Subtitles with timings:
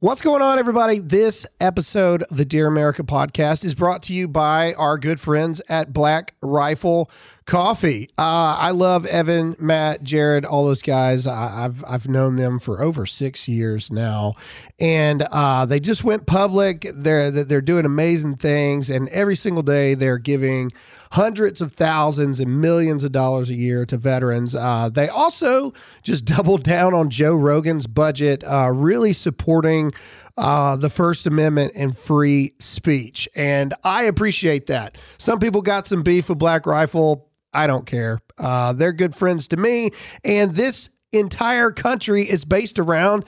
[0.00, 0.98] What's going on, everybody?
[0.98, 5.62] This episode of the Dear America podcast is brought to you by our good friends
[5.70, 7.10] at Black Rifle
[7.46, 8.10] Coffee.
[8.18, 11.26] Uh, I love Evan, Matt, Jared, all those guys.
[11.26, 14.34] I, I've I've known them for over six years now,
[14.78, 16.86] and uh, they just went public.
[16.94, 20.72] They're they're doing amazing things, and every single day they're giving
[21.12, 24.54] hundreds of thousands and millions of dollars a year to veterans.
[24.54, 25.72] Uh, they also
[26.02, 29.92] just doubled down on Joe Rogan's budget, uh, really supporting
[30.36, 33.28] uh, the First Amendment and free speech.
[33.34, 34.98] And I appreciate that.
[35.18, 37.28] Some people got some beef with Black Rifle.
[37.52, 38.20] I don't care.
[38.38, 39.90] Uh, they're good friends to me.
[40.24, 43.24] And this entire country is based around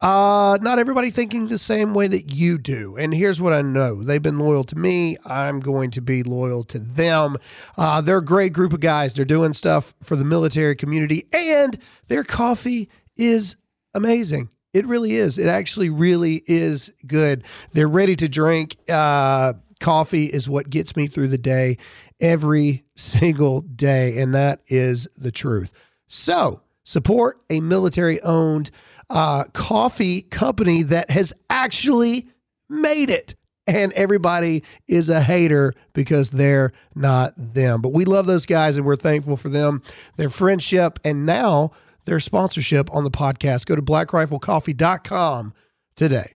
[0.00, 2.96] uh, not everybody thinking the same way that you do.
[2.96, 5.16] And here's what I know they've been loyal to me.
[5.26, 7.36] I'm going to be loyal to them.
[7.76, 9.14] Uh, they're a great group of guys.
[9.14, 11.78] They're doing stuff for the military community, and
[12.08, 13.56] their coffee is
[13.94, 14.50] amazing.
[14.72, 15.36] It really is.
[15.36, 17.44] It actually really is good.
[17.72, 18.76] They're ready to drink.
[18.88, 21.76] Uh, coffee is what gets me through the day
[22.20, 24.18] every single day.
[24.18, 25.72] And that is the truth.
[26.06, 28.70] So support a military owned
[29.10, 32.28] uh, coffee company that has actually
[32.68, 33.34] made it.
[33.66, 37.82] And everybody is a hater because they're not them.
[37.82, 39.82] But we love those guys and we're thankful for them,
[40.16, 41.70] their friendship, and now
[42.04, 43.66] their sponsorship on the podcast.
[43.66, 45.54] Go to blackriflecoffee.com
[45.94, 46.32] today.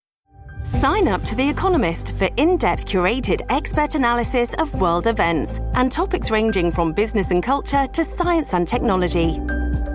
[0.65, 5.91] Sign up to The Economist for in depth curated expert analysis of world events and
[5.91, 9.41] topics ranging from business and culture to science and technology.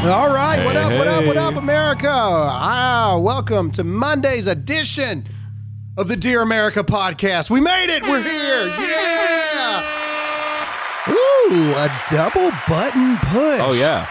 [0.00, 2.08] All right, what Hey, up, what up, what up, America?
[2.10, 5.26] Ah, welcome to Monday's edition
[5.98, 7.50] of the Dear America podcast.
[7.50, 8.02] We made it.
[8.04, 8.66] We're here.
[8.78, 9.84] Yeah.
[11.10, 13.60] Ooh, a double button push.
[13.60, 14.06] Oh yeah,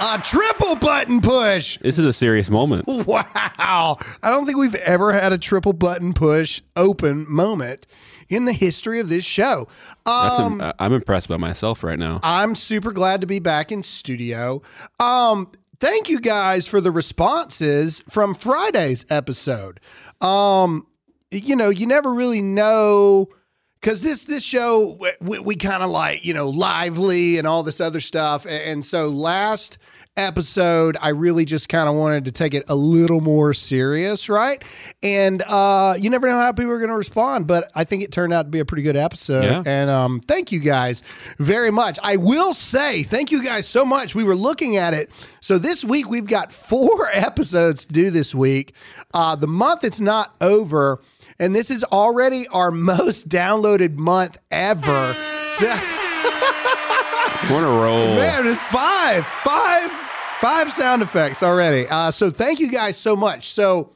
[0.00, 1.78] A triple button push.
[1.82, 2.86] this is a serious moment.
[2.88, 3.98] Wow.
[4.22, 7.86] I don't think we've ever had a triple button push open moment
[8.30, 9.68] in the history of this show.
[10.06, 12.20] Um, im- I'm impressed by myself right now.
[12.22, 14.62] I'm super glad to be back in studio.
[14.98, 19.80] Um, thank you guys for the responses from Friday's episode.
[20.20, 20.86] Um,
[21.30, 23.28] you know, you never really know
[23.80, 27.80] because this this show we, we kind of like you know lively and all this
[27.80, 29.78] other stuff, and, and so last
[30.16, 34.62] episode I really just kind of wanted to take it a little more serious, right?
[35.02, 38.12] And uh, you never know how people are going to respond, but I think it
[38.12, 39.44] turned out to be a pretty good episode.
[39.44, 39.62] Yeah.
[39.64, 41.02] And um, thank you guys
[41.38, 41.98] very much.
[42.02, 44.14] I will say thank you guys so much.
[44.14, 45.10] We were looking at it.
[45.40, 48.74] So this week we've got four episodes to do this week.
[49.14, 51.00] Uh, the month it's not over,
[51.38, 55.14] and this is already our most downloaded month ever.
[57.50, 58.14] On a roll.
[58.14, 59.90] Man, it's five, five,
[60.40, 61.86] five sound effects already.
[61.88, 63.48] Uh, so thank you guys so much.
[63.48, 63.94] So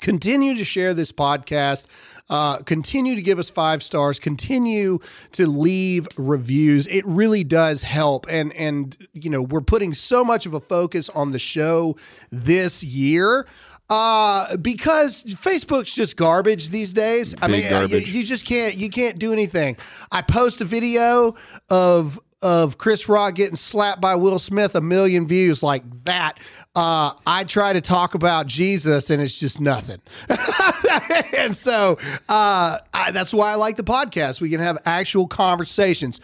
[0.00, 1.86] continue to share this podcast.
[2.30, 4.18] Uh, continue to give us five stars.
[4.18, 4.98] Continue
[5.32, 6.86] to leave reviews.
[6.86, 8.26] It really does help.
[8.28, 11.96] And and you know we're putting so much of a focus on the show
[12.30, 13.46] this year
[13.90, 17.34] uh, because Facebook's just garbage these days.
[17.40, 19.78] I mean, you, you just can't you can't do anything.
[20.12, 21.34] I post a video
[21.70, 26.38] of of Chris Rock getting slapped by Will Smith, a million views like that.
[26.76, 29.98] Uh, I try to talk about Jesus, and it's just nothing.
[31.36, 31.98] and so
[32.28, 34.40] uh, I, that's why I like the podcast.
[34.40, 36.20] We can have actual conversations.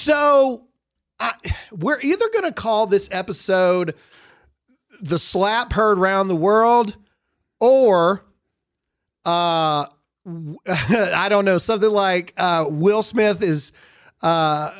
[0.00, 0.66] So
[1.20, 1.32] I,
[1.72, 3.94] we're either going to call this episode
[5.00, 6.96] "The Slap Heard Round the World"
[7.60, 8.24] or
[9.24, 9.86] uh
[10.68, 13.72] I don't know, something like uh Will Smith is
[14.22, 14.72] uh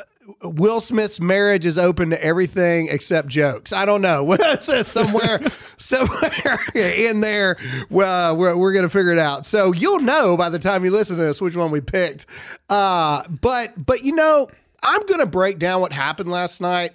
[0.42, 3.72] Will Smith's marriage is open to everything except jokes.
[3.72, 4.36] I don't know.
[4.60, 5.40] Somewhere,
[5.76, 7.56] somewhere in there.
[7.90, 9.46] We're, we're going to figure it out.
[9.46, 12.26] So you'll know by the time you listen to this which one we picked.
[12.68, 14.48] Uh, but but you know,
[14.82, 16.92] I'm going to break down what happened last night.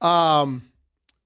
[0.00, 0.62] Um,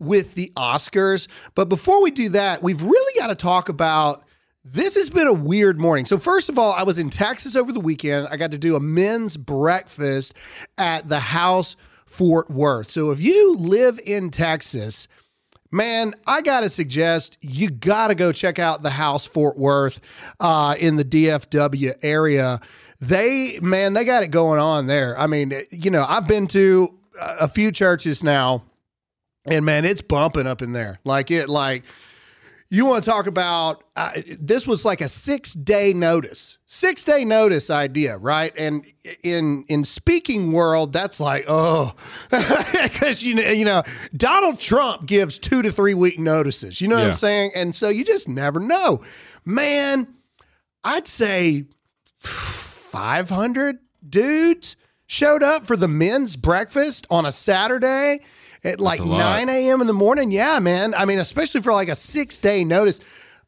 [0.01, 1.27] with the Oscars.
[1.57, 4.23] But before we do that, we've really got to talk about
[4.71, 6.05] this has been a weird morning.
[6.05, 8.29] So, first of all, I was in Texas over the weekend.
[8.31, 10.35] I got to do a men's breakfast
[10.77, 11.77] at the House
[12.07, 12.91] Fort Worth.
[12.91, 15.09] So, if you live in Texas,
[15.71, 20.01] Man, I got to suggest you got to go check out the House Fort Worth
[20.41, 22.61] uh, in the DFW area.
[23.01, 25.19] They, man, they got it going on there.
[25.19, 28.65] I mean, you know, I've been to a few churches now,
[29.45, 31.01] and man, it's bumping up in there.
[31.05, 31.85] Like it, like
[32.71, 37.25] you want to talk about uh, this was like a six day notice six day
[37.25, 38.53] notice idea right?
[38.57, 38.85] And
[39.23, 41.95] in in speaking world that's like oh
[42.31, 43.83] because you know you know
[44.17, 47.53] donald trump gives two to three week notices you know what i'm saying?
[47.55, 49.03] And so you just never know.
[49.45, 50.15] Man
[50.85, 51.65] i'd say
[52.19, 53.79] 500
[54.09, 54.77] dudes
[55.07, 58.21] showed up for the men's breakfast on a saturday
[58.65, 59.81] at like 9 a.m.
[59.81, 60.31] in the morning.
[60.31, 60.95] Yeah, man.
[60.95, 63.01] I mean, especially for like a six day notice.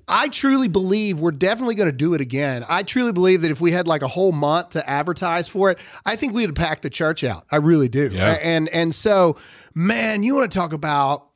[0.08, 2.64] I truly believe we're definitely going to do it again.
[2.68, 5.78] I truly believe that if we had like a whole month to advertise for it,
[6.04, 7.44] I think we'd pack the church out.
[7.50, 8.08] I really do.
[8.08, 8.32] Yeah.
[8.42, 9.36] And and so,
[9.72, 11.28] man, you want to talk about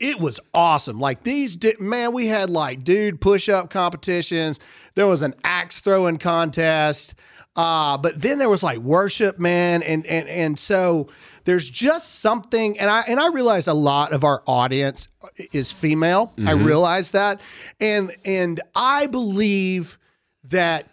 [0.00, 1.00] it was awesome.
[1.00, 4.60] Like these, di- man, we had like dude push up competitions.
[4.94, 7.14] There was an axe throwing contest.
[7.56, 11.08] Uh, but then there was like worship, man, and and and so
[11.48, 15.08] there's just something, and I and I realize a lot of our audience
[15.50, 16.30] is female.
[16.36, 16.62] I mm-hmm.
[16.62, 17.40] realize that,
[17.80, 19.96] and and I believe
[20.44, 20.90] that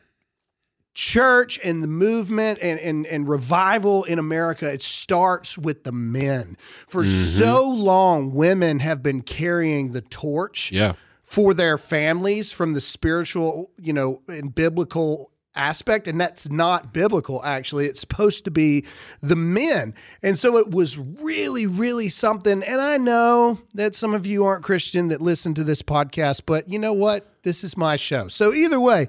[0.94, 6.56] church and the movement and, and, and revival in America, it starts with the men.
[6.88, 7.38] For mm-hmm.
[7.38, 10.94] so long, women have been carrying the torch Yeah.
[11.22, 16.08] for their families from the spiritual, you know, and biblical aspect.
[16.08, 17.86] And that's not biblical, actually.
[17.86, 18.86] It's supposed to be
[19.22, 19.94] the men.
[20.24, 22.64] And so it was really, really something.
[22.64, 26.70] And I know that some of you aren't Christian that listen to this podcast, but
[26.70, 27.26] you know what?
[27.44, 28.28] This is my show.
[28.28, 29.08] So either way,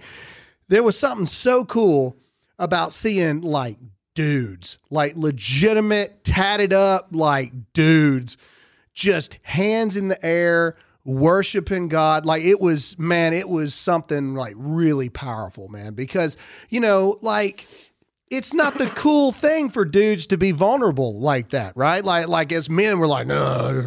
[0.69, 2.17] there was something so cool
[2.59, 3.79] about seeing like
[4.15, 8.37] dudes, like legitimate, tatted up, like dudes,
[8.95, 12.27] just hands in the air, worshiping God.
[12.27, 16.37] Like it was, man, it was something like really powerful, man, because,
[16.69, 17.65] you know, like,
[18.29, 22.05] it's not the cool thing for dudes to be vulnerable like that, right?
[22.05, 23.85] Like, like as men, we're like, no,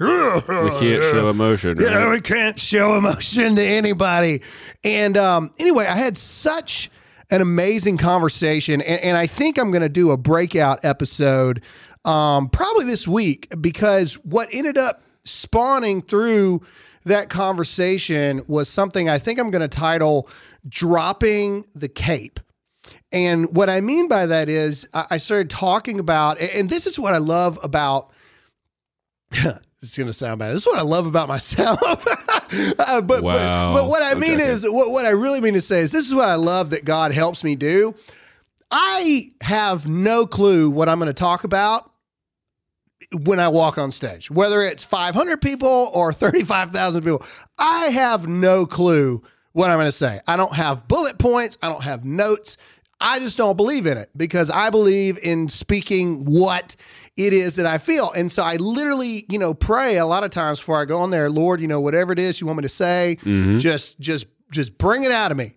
[0.00, 1.78] We can't show emotion.
[1.78, 2.10] yeah, right?
[2.10, 4.40] we can't show emotion to anybody.
[4.84, 6.90] And um, anyway, I had such
[7.30, 11.62] an amazing conversation, and, and I think I'm going to do a breakout episode
[12.04, 16.62] um, probably this week because what ended up spawning through
[17.04, 20.28] that conversation was something I think I'm going to title
[20.68, 22.40] "Dropping the Cape."
[23.10, 27.12] And what I mean by that is, I started talking about, and this is what
[27.12, 28.10] I love about
[29.82, 30.54] it's gonna sound bad.
[30.54, 31.80] This is what I love about myself.
[32.78, 33.72] Uh, but, Wow.
[33.72, 34.50] but but what I mean okay.
[34.50, 36.84] is what, what I really mean to say is this is what I love that
[36.84, 37.94] God helps me do.
[38.70, 41.90] I have no clue what I'm going to talk about
[43.12, 47.24] when I walk on stage, whether it's 500 people or 35,000 people.
[47.58, 49.22] I have no clue
[49.52, 50.20] what I'm going to say.
[50.26, 51.58] I don't have bullet points.
[51.62, 52.56] I don't have notes.
[53.00, 56.76] I just don't believe in it because I believe in speaking what
[57.16, 58.12] it is that I feel.
[58.12, 61.10] And so I literally, you know, pray a lot of times before I go on
[61.10, 63.58] there, Lord, you know, whatever it is you want me to say, mm-hmm.
[63.58, 65.56] just just just bring it out of me.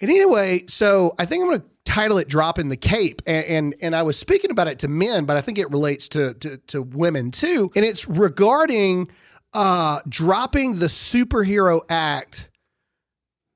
[0.00, 3.74] And anyway, so I think I'm going to title it "Dropping the Cape," and, and
[3.80, 6.56] and I was speaking about it to men, but I think it relates to to,
[6.68, 9.08] to women too, and it's regarding
[9.54, 12.48] uh, dropping the superhero act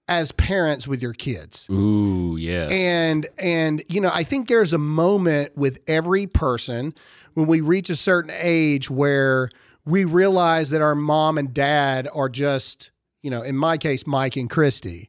[0.09, 1.69] as parents with your kids.
[1.71, 2.73] Ooh, yes.
[2.73, 6.95] And and you know, I think there's a moment with every person
[7.35, 9.51] when we reach a certain age where
[9.85, 12.91] we realize that our mom and dad are just,
[13.23, 15.09] you know, in my case, Mike and Christy.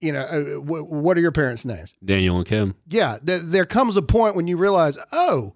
[0.00, 1.94] You know, uh, w- what are your parents' names?
[2.04, 2.74] Daniel and Kim.
[2.88, 5.54] Yeah, th- there comes a point when you realize, oh,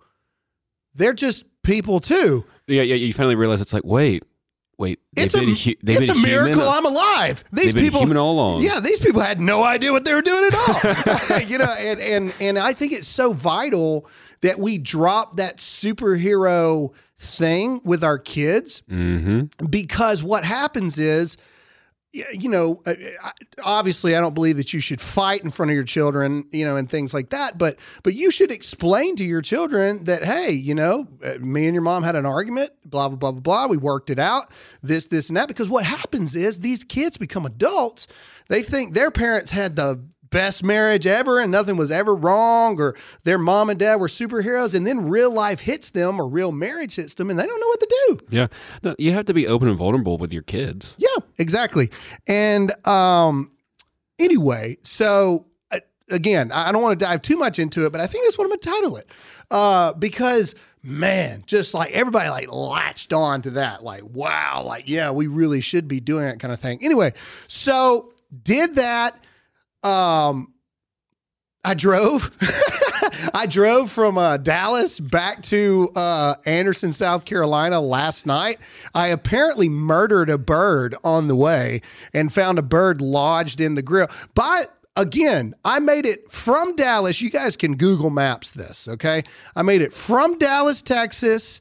[0.95, 2.45] they're just people too.
[2.67, 2.97] Yeah, yeah.
[2.97, 4.25] You finally realize it's like, wait,
[4.79, 4.99] wait.
[5.17, 6.69] It's a, hu- it's a been miracle?
[6.69, 7.45] I'm alive.
[7.53, 8.63] These people, human all along.
[8.63, 11.39] Yeah, these people had no idea what they were doing at all.
[11.47, 14.09] you know, and and and I think it's so vital
[14.41, 19.67] that we drop that superhero thing with our kids Mm-hmm.
[19.67, 21.37] because what happens is
[22.13, 22.95] you know uh,
[23.65, 26.77] obviously i don't believe that you should fight in front of your children you know
[26.77, 30.75] and things like that but but you should explain to your children that hey you
[30.75, 33.77] know uh, me and your mom had an argument blah blah blah blah blah we
[33.77, 34.53] worked it out
[34.83, 38.07] this this and that because what happens is these kids become adults
[38.49, 42.97] they think their parents had the best marriage ever and nothing was ever wrong or
[43.23, 46.97] their mom and dad were superheroes and then real life hits them or real marriage
[46.97, 48.19] hits them and they don't know what to do.
[48.31, 48.47] Yeah.
[48.83, 50.97] No, you have to be open and vulnerable with your kids.
[50.99, 51.91] Yeah, exactly.
[52.27, 53.53] And um
[54.19, 55.79] anyway, so uh,
[56.11, 58.37] again, I I don't want to dive too much into it, but I think that's
[58.37, 59.11] what I'm going to title it.
[59.51, 65.11] Uh because man, just like everybody like latched on to that like wow, like yeah,
[65.11, 66.79] we really should be doing that kind of thing.
[66.83, 67.13] Anyway,
[67.49, 68.13] so
[68.43, 69.23] did that
[69.83, 70.53] um
[71.65, 72.31] I drove.
[73.35, 78.59] I drove from uh, Dallas back to uh, Anderson, South Carolina last night.
[78.95, 81.83] I apparently murdered a bird on the way
[82.15, 84.09] and found a bird lodged in the grill.
[84.35, 87.21] But again, I made it from Dallas.
[87.21, 89.25] You guys can Google Maps this, okay?
[89.55, 91.61] I made it from Dallas, Texas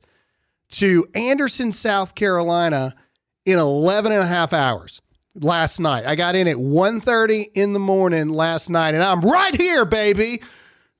[0.71, 2.95] to Anderson, South Carolina
[3.45, 5.01] in 11 and a half hours
[5.35, 6.05] last night.
[6.05, 10.41] I got in at 1.30 in the morning last night, and I'm right here, baby,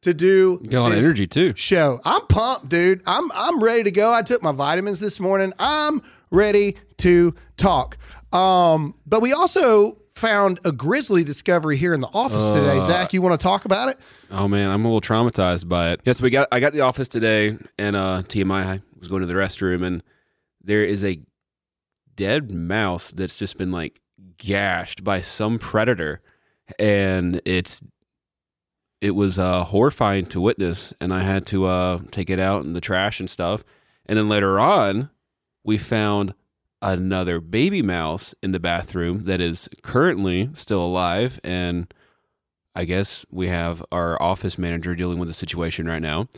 [0.02, 1.54] to do You got a lot of this energy too.
[1.56, 2.00] show.
[2.06, 3.02] I'm pumped, dude.
[3.06, 4.12] I'm I'm ready to go.
[4.14, 5.54] I took my vitamins this morning.
[5.60, 7.98] I'm ready to talk.
[8.34, 12.80] Um, but we also found a grizzly discovery here in the office today.
[12.82, 14.00] Zach, you want to talk about it?
[14.32, 16.02] Oh man, I'm a little traumatized by it.
[16.06, 19.28] Yes, we got I got the office today and uh TMI I was going to
[19.28, 20.02] the restroom and
[20.64, 21.20] there is a
[22.16, 24.00] dead mouse that's just been like
[24.42, 26.20] gashed by some predator
[26.80, 27.80] and it's
[29.00, 32.74] it was uh horrifying to witness and I had to uh take it out in
[32.74, 33.64] the trash and stuff.
[34.08, 35.12] And then later on
[35.64, 36.34] we found
[36.82, 41.94] another baby mouse in the bathroom that is currently still alive and
[42.74, 46.30] I guess we have our office manager dealing with the situation right now.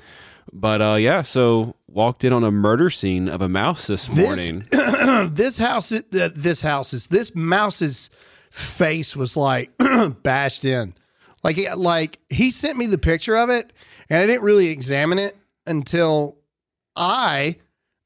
[0.56, 4.64] But uh, yeah, so walked in on a murder scene of a mouse this morning.
[5.32, 8.12] this house, is- uh, this house is this mouse's
[8.52, 9.72] face was like
[10.24, 10.94] bashed in,
[11.44, 13.74] like like he sent me the picture of it,
[14.10, 16.38] and I didn't really examine it until
[16.96, 17.58] I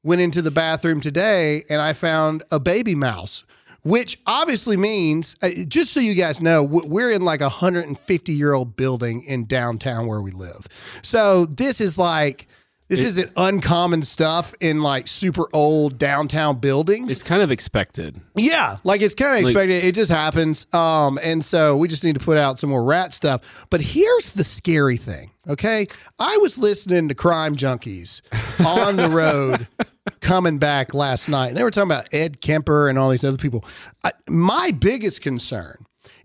[0.02, 3.44] went into the bathroom today and I found a baby mouse.
[3.88, 8.52] Which obviously means, uh, just so you guys know, we're in like a 150 year
[8.52, 10.66] old building in downtown where we live.
[11.02, 12.48] So this is like,
[12.88, 17.12] this isn't uncommon stuff in like super old downtown buildings.
[17.12, 18.18] It's kind of expected.
[18.34, 19.84] Yeah, like it's kind of Like- expected.
[19.84, 20.66] it just happens.
[20.74, 23.42] Um, and so we just need to put out some more rat stuff.
[23.68, 25.32] But here's the scary thing.
[25.46, 25.86] Okay,
[26.18, 28.20] I was listening to Crime Junkies
[28.64, 29.66] on the road
[30.20, 33.38] coming back last night, and they were talking about Ed Kemper and all these other
[33.38, 33.64] people.
[34.04, 35.76] I, my biggest concern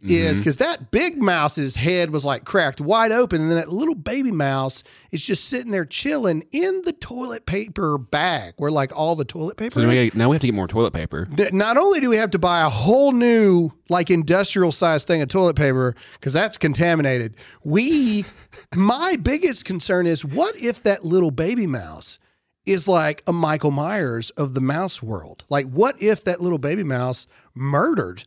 [0.03, 0.39] is mm-hmm.
[0.39, 4.31] because that big mouse's head was like cracked wide open, and then that little baby
[4.31, 9.25] mouse is just sitting there chilling in the toilet paper bag where like all the
[9.25, 10.13] toilet paper So now is.
[10.13, 11.27] we, now we have to get more toilet paper.
[11.51, 15.29] Not only do we have to buy a whole new like industrial size thing of
[15.29, 18.25] toilet paper because that's contaminated we
[18.73, 22.17] my biggest concern is what if that little baby mouse
[22.65, 26.83] is like a michael myers of the mouse world like what if that little baby
[26.83, 28.23] mouse murdered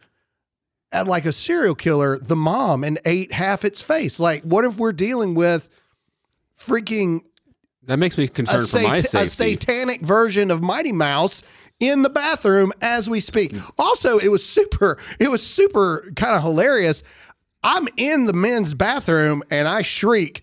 [0.92, 4.76] at like a serial killer the mom and ate half its face like what if
[4.78, 5.68] we're dealing with
[6.58, 7.20] freaking
[7.84, 11.42] That makes me concerned for my sat- a satanic version of Mighty Mouse
[11.78, 13.52] in the bathroom as we speak.
[13.52, 13.70] Mm.
[13.78, 17.02] Also, it was super, it was super kind of hilarious.
[17.62, 20.42] I'm in the men's bathroom and I shriek.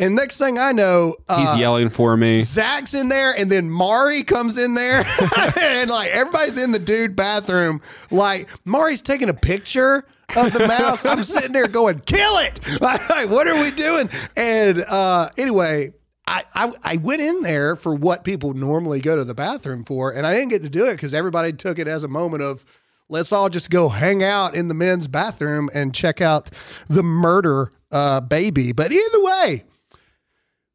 [0.00, 2.40] And next thing I know, uh, He's yelling for me.
[2.40, 5.04] Zach's in there, and then Mari comes in there,
[5.60, 7.82] and like everybody's in the dude bathroom.
[8.10, 11.04] Like Mari's taking a picture of the mouse.
[11.04, 14.08] I'm sitting there going, "Kill it!" Like, what are we doing?
[14.36, 15.92] And uh, anyway,
[16.26, 20.12] I, I I went in there for what people normally go to the bathroom for,
[20.14, 22.64] and I didn't get to do it because everybody took it as a moment of.
[23.12, 26.48] Let's all just go hang out in the men's bathroom and check out
[26.88, 28.70] the murder uh, baby.
[28.70, 29.64] But either way,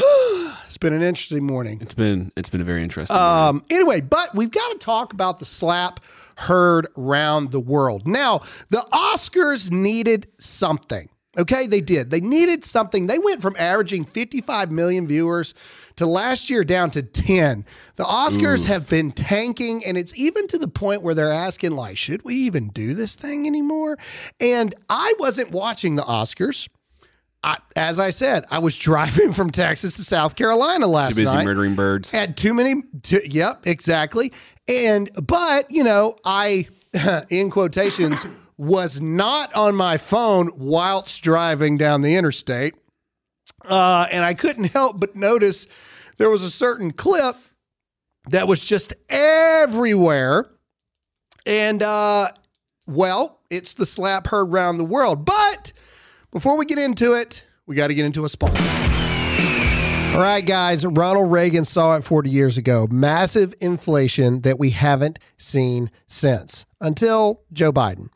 [0.66, 1.78] it's been an interesting morning.
[1.80, 3.16] It's been it's been a very interesting.
[3.16, 3.48] morning.
[3.48, 6.00] Um, anyway, but we've got to talk about the slap
[6.36, 8.08] heard round the world.
[8.08, 11.08] Now, the Oscars needed something.
[11.38, 12.10] Okay, they did.
[12.10, 13.06] They needed something.
[13.06, 15.54] They went from averaging 55 million viewers
[15.96, 17.64] to last year down to 10.
[17.94, 21.96] The Oscars have been tanking, and it's even to the point where they're asking, like,
[21.96, 23.96] should we even do this thing anymore?
[24.40, 26.68] And I wasn't watching the Oscars.
[27.42, 31.16] I, as I said, I was driving from Texas to South Carolina last night.
[31.16, 32.10] Too busy night murdering birds.
[32.10, 34.32] had too many t- yep exactly
[34.68, 36.66] and but you know i
[37.30, 42.74] in quotations was not on my phone whilst driving down the interstate
[43.64, 45.66] uh, and i couldn't help but notice
[46.18, 47.36] there was a certain clip
[48.28, 50.50] that was just everywhere
[51.46, 52.28] and uh,
[52.86, 55.72] well it's the slap heard round the world but
[56.32, 58.62] Before we get into it, we got to get into a sponsor.
[60.14, 62.86] All right, guys, Ronald Reagan saw it 40 years ago.
[62.88, 68.08] Massive inflation that we haven't seen since until Joe Biden.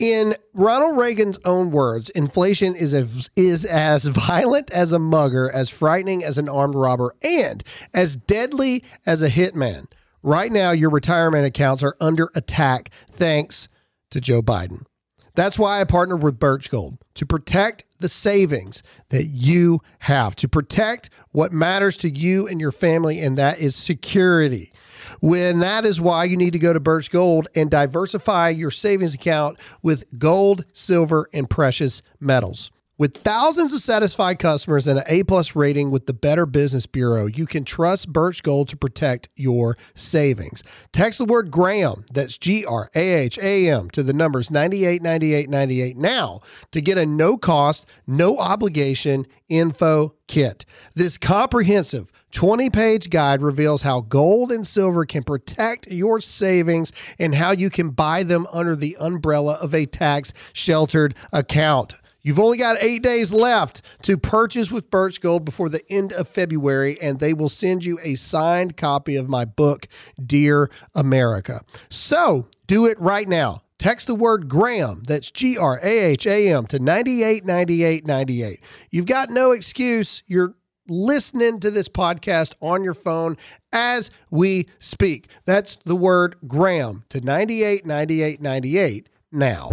[0.00, 5.70] In Ronald Reagan's own words, inflation is, a, is as violent as a mugger, as
[5.70, 7.62] frightening as an armed robber, and
[7.94, 9.86] as deadly as a hitman.
[10.24, 13.68] Right now, your retirement accounts are under attack thanks
[14.10, 14.84] to Joe Biden.
[15.34, 20.48] That's why I partnered with Birch Gold to protect the savings that you have, to
[20.48, 24.72] protect what matters to you and your family, and that is security.
[25.20, 29.14] When that is why you need to go to Birch Gold and diversify your savings
[29.14, 32.70] account with gold, silver, and precious metals.
[33.02, 37.26] With thousands of satisfied customers and an A plus rating with the Better Business Bureau,
[37.26, 40.62] you can trust Birch Gold to protect your savings.
[40.92, 45.96] Text the word Graham, that's G R A H A M, to the numbers 989898
[45.96, 50.64] now to get a no cost, no obligation info kit.
[50.94, 57.34] This comprehensive 20 page guide reveals how gold and silver can protect your savings and
[57.34, 61.94] how you can buy them under the umbrella of a tax sheltered account.
[62.22, 66.28] You've only got eight days left to purchase with Birch Gold before the end of
[66.28, 69.88] February, and they will send you a signed copy of my book,
[70.24, 71.60] Dear America.
[71.90, 73.62] So do it right now.
[73.78, 78.60] Text the word Graham, that's G R A H A M, to 989898.
[78.90, 80.22] You've got no excuse.
[80.28, 80.54] You're
[80.88, 83.36] listening to this podcast on your phone
[83.72, 85.28] as we speak.
[85.44, 89.72] That's the word Graham to 989898 now.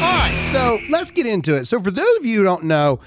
[0.00, 1.66] All right, so let's get into it.
[1.66, 3.00] So, for those of you who don't know,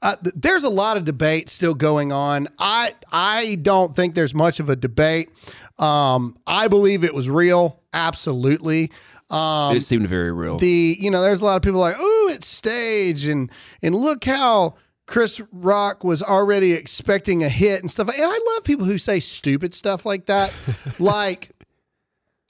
[0.00, 2.46] uh, th- there's a lot of debate still going on.
[2.58, 5.28] I I don't think there's much of a debate.
[5.78, 8.92] Um, I believe it was real, absolutely.
[9.28, 10.56] Um, it seemed very real.
[10.56, 13.50] the you know there's a lot of people like oh it's stage and
[13.82, 14.76] and look how
[15.06, 18.08] Chris Rock was already expecting a hit and stuff.
[18.08, 20.52] And I love people who say stupid stuff like that.
[20.98, 21.50] like,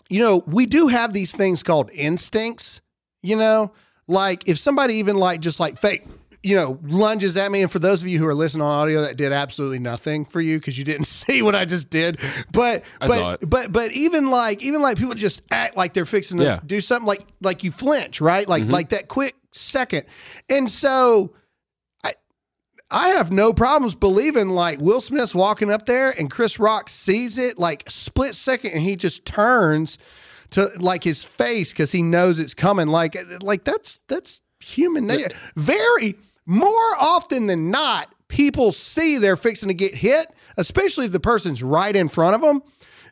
[0.08, 2.80] you know, we do have these things called instincts,
[3.22, 3.72] you know,
[4.08, 6.04] like if somebody even like just like fake,
[6.42, 7.62] you know, lunges at me.
[7.62, 10.40] And for those of you who are listening on audio, that did absolutely nothing for
[10.40, 12.20] you because you didn't see what I just did.
[12.52, 16.38] But I but but but even like even like people just act like they're fixing
[16.38, 16.60] to Yeah.
[16.64, 18.48] do something like like you flinch, right?
[18.48, 18.72] Like mm-hmm.
[18.72, 20.04] like that quick second.
[20.48, 21.34] And so
[22.04, 22.14] I
[22.92, 27.38] I have no problems believing like Will Smith's walking up there and Chris Rock sees
[27.38, 29.98] it like split second and he just turns
[30.50, 32.88] to like his face because he knows it's coming.
[32.88, 35.30] Like like that's that's human nature.
[35.56, 41.20] Very more often than not, people see they're fixing to get hit, especially if the
[41.20, 42.62] person's right in front of them,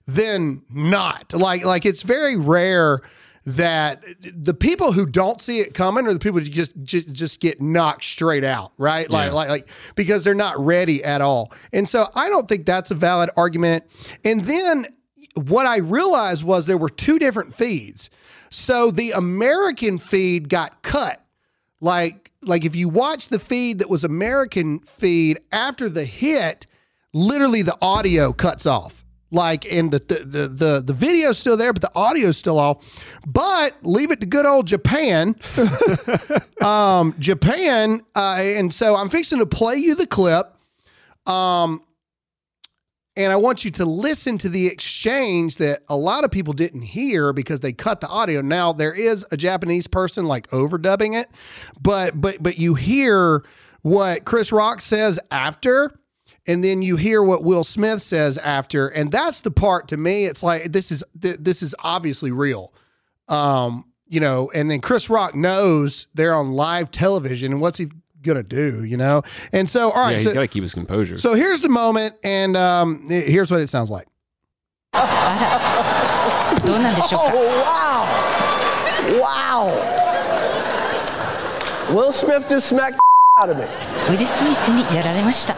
[0.06, 1.32] than not.
[1.32, 3.00] Like like it's very rare
[3.46, 7.40] that the people who don't see it coming are the people who just just, just
[7.40, 9.10] get knocked straight out, right?
[9.10, 9.34] Like, Yeah.
[9.34, 11.52] like like because they're not ready at all.
[11.72, 13.84] And so I don't think that's a valid argument.
[14.24, 14.86] And then
[15.34, 18.10] what I realized was there were two different feeds.
[18.50, 21.24] So the American feed got cut
[21.84, 26.66] like like if you watch the feed that was American feed after the hit,
[27.12, 29.04] literally the audio cuts off.
[29.30, 33.04] Like and the the the the, the video's still there, but the audio's still off.
[33.26, 35.36] But leave it to good old Japan.
[36.62, 40.56] um, Japan, uh, and so I'm fixing to play you the clip.
[41.26, 41.82] Um,
[43.16, 46.82] and I want you to listen to the exchange that a lot of people didn't
[46.82, 48.40] hear because they cut the audio.
[48.40, 51.28] Now there is a Japanese person like overdubbing it,
[51.80, 53.44] but but but you hear
[53.82, 55.92] what Chris Rock says after,
[56.46, 60.24] and then you hear what Will Smith says after, and that's the part to me.
[60.24, 62.74] It's like this is th- this is obviously real.
[63.28, 67.88] Um, you know, and then Chris Rock knows they're on live television, and what's he
[68.23, 68.83] gonna do?
[68.83, 71.17] You know, and so all right, yeah, he's so, got to keep his composure.
[71.17, 74.07] so here's the moment, and um, here's what it sounds like.
[76.65, 79.69] どうなんでしょうか Oh, wow.
[81.89, 81.95] Wow.
[81.95, 82.99] Will Smith just smacked the
[83.41, 83.63] out of me.
[83.63, 85.55] ウィル・スミスにやられました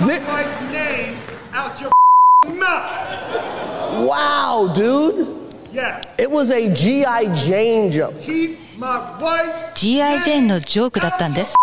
[0.00, 1.16] Keep my wife's name
[1.52, 1.90] out your
[2.54, 4.06] mouth.
[4.06, 5.28] Wow, dude.
[5.72, 6.04] Yes.
[6.18, 7.34] It was a G.I.
[7.36, 8.20] Jane joke.
[8.20, 10.20] Keep my wife's G.I.
[10.20, 11.54] ジェーンのジョークだったんです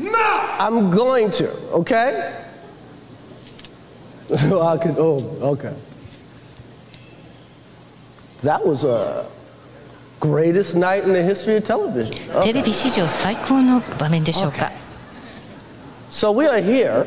[0.00, 0.60] mouth.
[0.60, 2.34] I'm going to, okay?
[4.30, 5.74] I could, oh, okay.
[8.42, 9.28] That was a
[10.20, 12.14] greatest night in the history of television.
[12.42, 14.72] テレビ史上最高の場面でしょうか
[16.10, 17.06] So we are here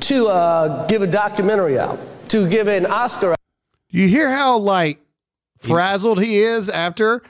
[0.00, 3.34] to uh, give a documentary out, to give an Oscar
[3.90, 4.98] You hear how like
[5.60, 7.22] frazzled he is after,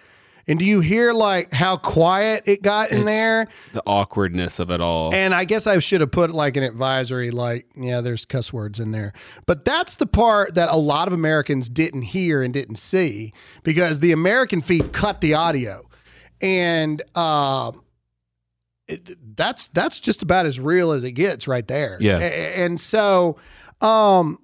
[0.48, 3.48] and do you hear like how quiet it got in It's there?
[3.72, 5.14] The awkwardness of it all.
[5.14, 8.80] And I guess I should have put like an advisory, like, yeah, there's cuss words
[8.80, 9.14] in there.
[9.46, 13.32] But that's the part that a lot of Americans didn't hear and didn't see
[13.64, 15.88] because the American feed cut the audio.
[16.42, 17.72] And uh,
[18.90, 21.98] it, that's that's just about as real as it gets right there.
[22.02, 22.20] Yeah.
[22.20, 23.38] A- And so
[23.80, 24.40] um,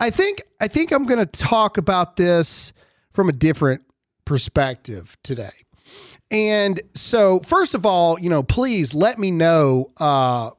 [0.00, 2.72] I think I think I'm going to talk about this
[3.12, 3.82] from a different
[4.24, 5.50] perspective today.
[6.30, 9.88] And so, first of all, you know, please let me know.
[9.98, 10.50] Uh,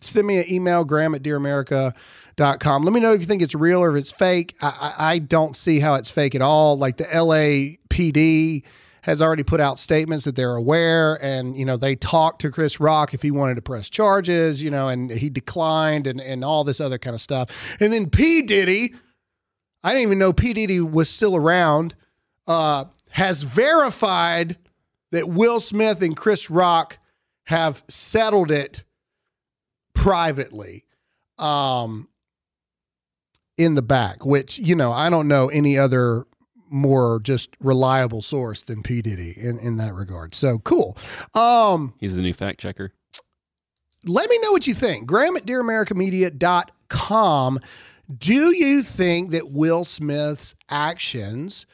[0.00, 2.84] send me an email, graham at dearamerica.com.
[2.84, 4.56] Let me know if you think it's real or if it's fake.
[4.62, 6.78] I, I, I don't see how it's fake at all.
[6.78, 8.64] Like the LAPD
[9.02, 12.80] has already put out statements that they're aware and, you know, they talked to Chris
[12.80, 16.64] Rock if he wanted to press charges, you know, and he declined and, and all
[16.64, 17.50] this other kind of stuff.
[17.80, 18.40] And then P.
[18.40, 18.94] Diddy,
[19.82, 20.54] I didn't even know P.
[20.54, 21.94] Diddy was still around,
[22.46, 24.56] uh, has verified
[25.12, 26.98] that Will Smith and Chris Rock
[27.44, 28.82] have settled it
[29.94, 30.84] privately
[31.38, 32.08] um,
[33.56, 36.26] in the back, which, you know, I don't know any other
[36.68, 39.00] more just reliable source than P.
[39.02, 40.34] Diddy in, in that regard.
[40.34, 40.98] So cool.
[41.34, 42.92] Um, He's the new fact checker.
[44.04, 45.06] let me know what you think.
[45.06, 47.60] Graham at dearamericamedia.com.
[48.18, 51.64] Do you think that Will Smith's actions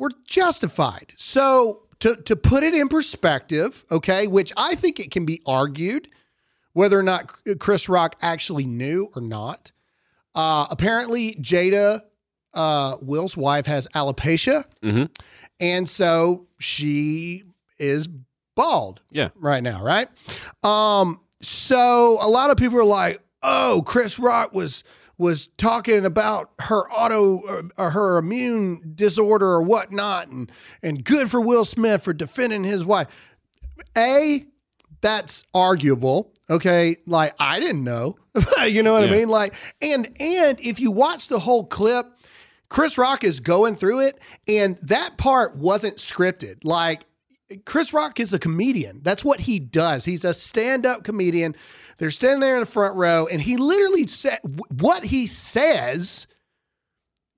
[0.00, 1.12] were justified?
[1.16, 6.08] So, to, to put it in perspective, okay, which I think it can be argued
[6.72, 9.72] whether or not Chris Rock actually knew or not.
[10.34, 12.02] Uh, apparently, Jada,
[12.54, 14.64] uh, Will's wife, has alopecia.
[14.82, 15.04] hmm
[15.58, 17.42] And so she
[17.78, 18.08] is
[18.54, 19.30] bald Yeah.
[19.34, 20.08] right now, right?
[20.62, 24.84] Um, so a lot of people are like, "Oh, Chris Rock was
[25.20, 30.50] was talking about her auto or, or her immune disorder or whatnot, and
[30.82, 33.06] and good for Will Smith for defending his wife."
[33.96, 34.46] A,
[35.02, 36.32] that's arguable.
[36.48, 38.16] Okay, like I didn't know.
[38.66, 39.28] you know what I mean?
[39.28, 42.06] Like, and and if you watch the whole clip,
[42.70, 46.64] Chris Rock is going through it, and that part wasn't scripted.
[46.64, 47.04] Like,
[47.66, 49.00] Chris Rock is a comedian.
[49.02, 50.04] That's what he does.
[50.04, 51.56] He's a stand up comedian.
[52.00, 54.38] They're standing there in the front row, and he literally said
[54.80, 56.26] what he says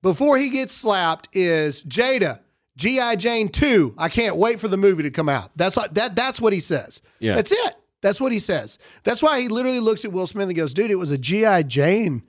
[0.01, 2.39] before he gets slapped is Jada,
[2.77, 3.17] G.I.
[3.17, 3.95] Jane 2.
[3.97, 5.51] I can't wait for the movie to come out.
[5.57, 7.01] That's what that that's what he says.
[7.19, 7.35] Yeah.
[7.35, 7.75] That's it.
[7.99, 8.79] That's what he says.
[9.03, 11.63] That's why he literally looks at Will Smith and goes, dude, it was a G.I.
[11.63, 12.23] Jane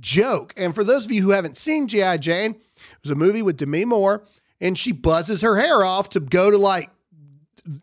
[0.00, 0.52] joke.
[0.56, 2.16] And for those of you who haven't seen G.I.
[2.16, 4.24] Jane, it was a movie with Demi Moore,
[4.60, 6.90] and she buzzes her hair off to go to like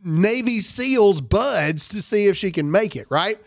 [0.04, 3.40] Navy SEALs BUD/S to see if she can make it, right?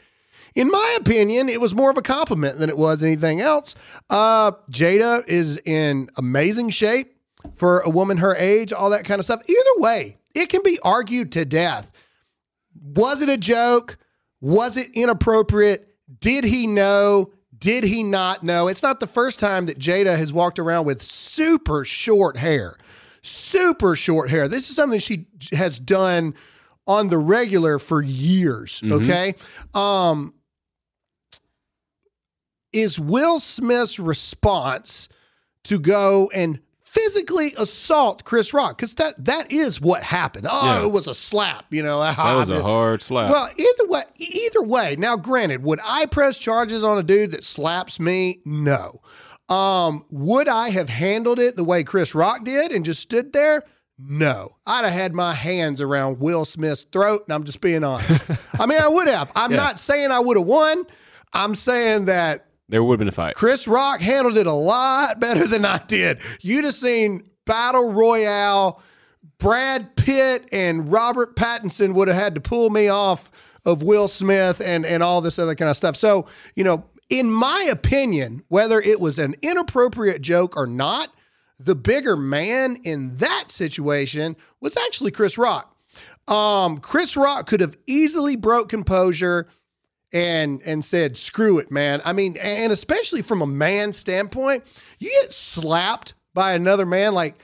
[0.57, 3.75] In my opinion, it was more of a compliment than it was anything else.
[4.09, 7.14] Uh, Jada is in amazing shape
[7.55, 9.42] for a woman her age, all that kind of stuff.
[9.49, 11.92] Either way, it can be argued to death.
[12.83, 13.99] Was it a joke?
[14.40, 15.95] Was it inappropriate?
[16.21, 17.33] Did he know?
[17.59, 18.69] Did he not know?
[18.69, 22.77] It's not the first time that Jada has walked around with super short hair.
[23.23, 24.49] Super short hair.
[24.49, 26.35] This is something she has done
[26.87, 28.81] on the regular for years.
[28.85, 29.35] Okay.
[29.75, 30.33] Um,
[32.77, 35.09] is Will Smith's response
[35.65, 38.77] to go and physically assault Chris Rock?
[38.77, 40.47] Because that that is what happened.
[40.51, 40.85] Oh, Yeah.
[40.85, 41.99] it was a slap, you know.
[42.17, 43.31] That was a hard slap.
[43.31, 44.97] Well, either way, either way.
[44.99, 48.41] Now, granted, would I press charges on a dude that slaps me?
[48.45, 49.01] No.
[49.49, 53.62] Um, would I have handled it the way Chris Rock did and just stood there?
[53.99, 54.51] No.
[54.67, 58.23] I'd have had my hands around Will Smith's throat, and I'm just being honest.
[58.59, 59.31] I mean, I would have.
[59.35, 59.57] I'm Yeah.
[59.59, 60.85] not saying I would have won.
[61.33, 63.35] I'm saying that there would have been a fight.
[63.35, 66.21] Chris Rock handled it a lot better than I did.
[66.41, 68.83] You'd have seen Battle Royale.
[69.39, 73.31] Brad Pitt and Robert Pattinson would have had to pull me off
[73.67, 75.97] of Will Smith and and all this other kind of stuff.
[75.97, 81.11] So, you know, in my opinion, whether it was an inappropriate joke or not,
[81.59, 85.75] the bigger man in that situation was actually Chris Rock.
[86.29, 89.47] Um, Chris Rock could have easily broke composure
[90.12, 94.64] and and said, "Screw it, man." I mean, and especially from a man standpoint,
[94.99, 97.37] you get slapped by another man like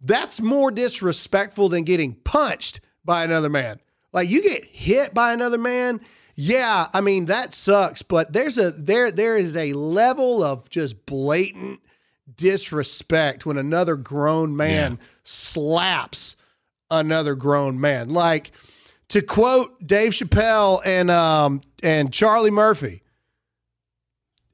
[0.00, 3.80] that's more disrespectful than getting punched by another man.
[4.12, 6.00] Like you get hit by another man,
[6.34, 11.06] yeah, I mean that sucks, but there's a there there is a level of just
[11.06, 11.80] blatant
[12.36, 16.36] disrespect when another grown man slaps
[16.90, 18.10] another grown man.
[18.10, 18.52] Like
[19.08, 23.02] to quote Dave Chappelle and um and Charlie Murphy.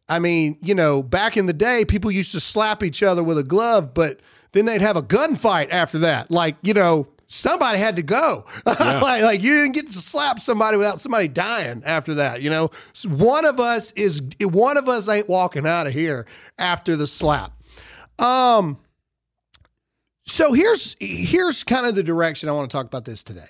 [0.08, 3.38] I mean, you know, back in the day, people used to slap each other with
[3.38, 4.20] a glove, but
[4.52, 6.30] then they'd have a gunfight after that.
[6.30, 8.44] Like, you know, somebody had to go.
[8.66, 12.42] like, like you didn't get to slap somebody without somebody dying after that.
[12.42, 12.70] You know,
[13.06, 16.26] one of us is one of us ain't walking out of here
[16.58, 17.52] after the slap.
[18.18, 18.78] Um.
[20.24, 23.48] So here's here's kind of the direction I want to talk about this today.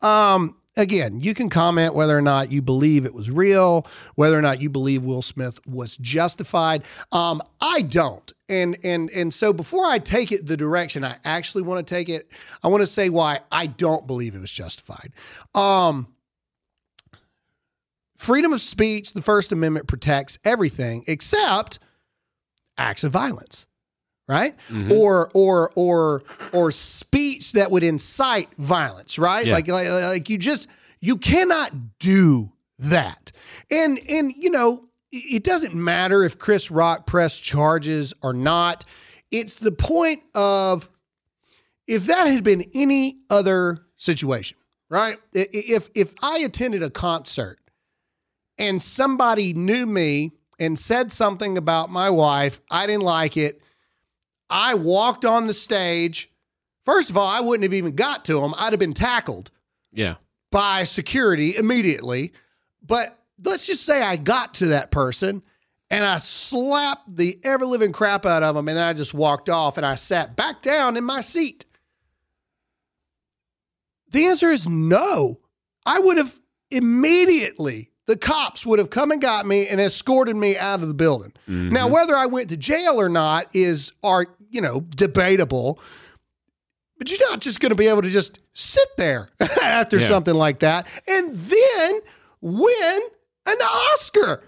[0.00, 0.56] Um.
[0.80, 4.62] Again, you can comment whether or not you believe it was real, whether or not
[4.62, 6.84] you believe Will Smith was justified.
[7.12, 11.64] Um, I don't, and and and so before I take it the direction I actually
[11.64, 12.30] want to take it,
[12.64, 15.12] I want to say why I don't believe it was justified.
[15.54, 16.14] Um,
[18.16, 21.78] freedom of speech, the First Amendment protects everything except
[22.78, 23.66] acts of violence,
[24.30, 24.56] right?
[24.68, 24.92] Mm-hmm.
[24.92, 29.44] Or or or or speech that would incite violence, right?
[29.44, 29.54] Yeah.
[29.54, 30.68] Like, like like you just
[31.00, 33.32] you cannot do that.
[33.72, 38.84] And and you know, it doesn't matter if Chris Rock pressed charges or not.
[39.32, 40.88] It's the point of
[41.88, 44.56] if that had been any other situation,
[44.88, 45.18] right?
[45.32, 47.58] If if I attended a concert
[48.58, 53.60] and somebody knew me and said something about my wife, I didn't like it.
[54.50, 56.30] I walked on the stage.
[56.84, 58.54] First of all, I wouldn't have even got to him.
[58.58, 59.50] I'd have been tackled
[59.92, 60.16] Yeah.
[60.50, 62.32] by security immediately.
[62.84, 65.42] But let's just say I got to that person
[65.90, 69.76] and I slapped the ever living crap out of him and I just walked off
[69.76, 71.66] and I sat back down in my seat.
[74.10, 75.38] The answer is no.
[75.86, 76.38] I would have
[76.70, 80.94] immediately, the cops would have come and got me and escorted me out of the
[80.94, 81.32] building.
[81.48, 81.70] Mm-hmm.
[81.72, 85.80] Now, whether I went to jail or not is, are, you know, debatable.
[86.98, 89.30] But you're not just going to be able to just sit there
[89.62, 90.08] after Yeah.
[90.08, 92.00] something like that and then
[92.42, 93.00] win
[93.46, 94.44] an Oscar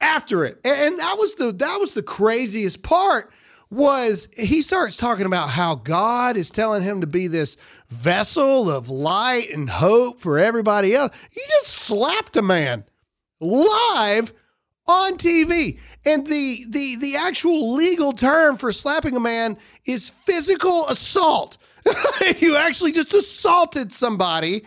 [0.00, 0.60] after it.
[0.64, 3.30] And, and that was the that was the craziest part
[3.70, 7.56] was he starts talking about how God is telling him to be this
[7.88, 11.14] vessel of light and hope for everybody else.
[11.30, 12.84] He just slapped a man
[13.40, 14.32] live
[14.86, 15.78] on TV.
[16.04, 21.56] And the the the actual legal term for slapping a man is physical assault.
[22.38, 24.64] you actually just assaulted somebody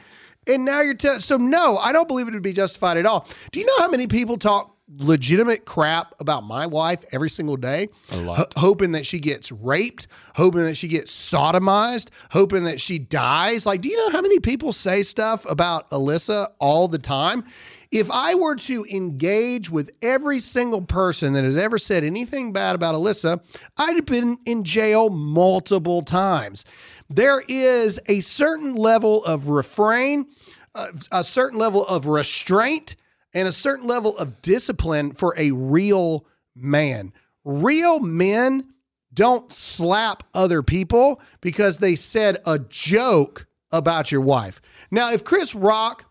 [0.49, 3.27] and now you're telling so no, I don't believe it would be justified at all.
[3.51, 7.89] Do you know how many people talk legitimate crap about my wife every single day?
[8.11, 8.37] A lot.
[8.37, 13.65] Ho- hoping that she gets raped, hoping that she gets sodomized, hoping that she dies.
[13.65, 17.43] Like, do you know how many people say stuff about Alyssa all the time?
[17.91, 22.75] If I were to engage with every single person that has ever said anything bad
[22.75, 23.41] about Alyssa,
[23.77, 26.65] I'd have been in jail multiple times.
[27.09, 30.27] There is a certain level of refrain,
[30.75, 32.95] uh, a certain level of restraint,
[33.33, 37.11] and a certain level of discipline for a real man.
[37.43, 38.71] Real men
[39.13, 44.61] don't slap other people because they said a joke about your wife.
[44.91, 46.05] Now, if Chris Rock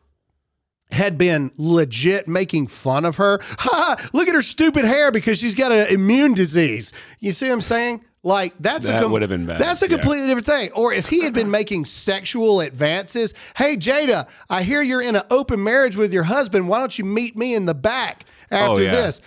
[0.90, 5.55] had been legit making fun of her, ha, look at her stupid hair because she's
[5.55, 6.92] got an immune disease.
[7.20, 8.05] You see what I'm saying?
[8.24, 9.96] Like that's a That would have been bad, That's a yeah.
[9.96, 10.70] completely different thing.
[10.72, 15.22] Or if he had been making sexual advances, hey Jada, I hear you're in an
[15.31, 16.68] open marriage with your husband.
[16.68, 18.90] Why don't you meet me in the back after Oh, yeah.
[18.92, 19.20] this?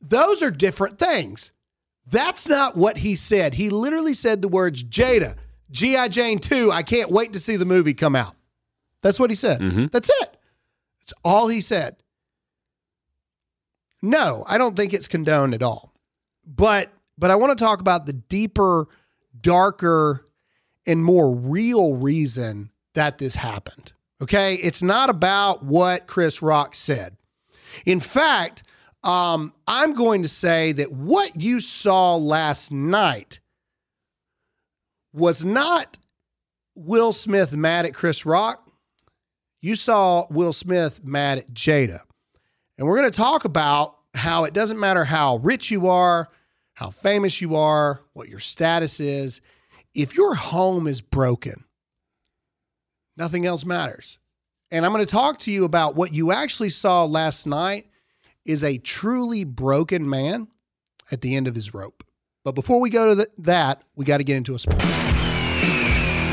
[0.00, 1.52] Those are different things.
[2.10, 3.54] That's not what he said.
[3.54, 5.36] He literally said the words Jada,
[5.70, 6.08] G.I.
[6.08, 8.34] Jane 2, I can't wait to see the movie come out.
[9.02, 9.60] That's what he said.
[9.60, 9.90] Mhm.
[9.90, 10.36] That's it.
[11.02, 11.96] That's all he said.
[14.00, 15.92] No, I don't think it's condoned at all.
[16.46, 18.88] But but I want to talk about the deeper,
[19.40, 20.26] darker,
[20.86, 23.92] and more real reason that this happened.
[24.20, 24.54] Okay?
[24.54, 27.16] It's not about what Chris Rock said.
[27.86, 28.62] In fact,
[29.04, 33.40] um, I'm going to say that what you saw last night
[35.12, 35.98] was not
[36.74, 38.61] Will Smith mad at Chris Rock.
[39.62, 42.00] You saw Will Smith mad at Jada.
[42.76, 46.28] And we're going to talk about how it doesn't matter how rich you are,
[46.74, 49.40] how famous you are, what your status is.
[49.94, 51.64] If your home is broken,
[53.16, 54.18] nothing else matters.
[54.72, 57.86] And I'm going to talk to you about what you actually saw last night
[58.44, 60.48] is a truly broken man
[61.12, 62.02] at the end of his rope.
[62.44, 64.82] But before we go to the, that, we got to get into a sport.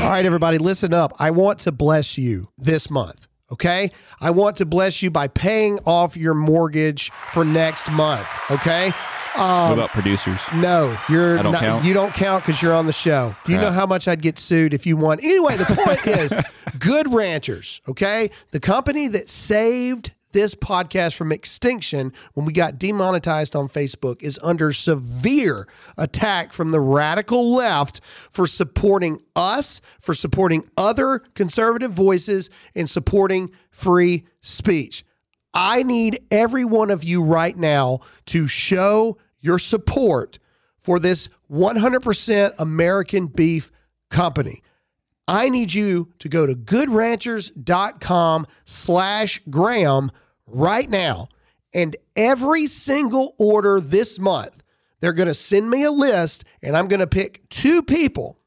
[0.00, 1.12] All right, everybody, listen up.
[1.18, 3.28] I want to bless you this month.
[3.52, 3.90] Okay.
[4.20, 8.26] I want to bless you by paying off your mortgage for next month.
[8.50, 8.92] Okay.
[9.36, 10.40] Um, what about producers?
[10.54, 11.84] no, you're I don't not, count?
[11.84, 13.36] you don't count because you're on the show.
[13.46, 15.20] You know how much I'd get sued if you won.
[15.20, 16.32] Anyway, the point is
[16.78, 18.30] Good Ranchers, okay?
[18.52, 24.38] The company that saved this podcast from extinction when we got demonetized on Facebook is
[24.42, 25.66] under severe
[25.96, 33.50] attack from the radical left for supporting us, for supporting other conservative voices, and supporting
[33.70, 35.04] free speech.
[35.52, 40.38] I need every one of you right now to show your support
[40.78, 43.70] for this 100% American beef
[44.10, 44.62] company.
[45.28, 50.10] I need you to go to goodranchers.com slash Graham
[50.46, 51.28] right now.
[51.72, 54.62] And every single order this month,
[55.00, 58.38] they're going to send me a list and I'm going to pick two people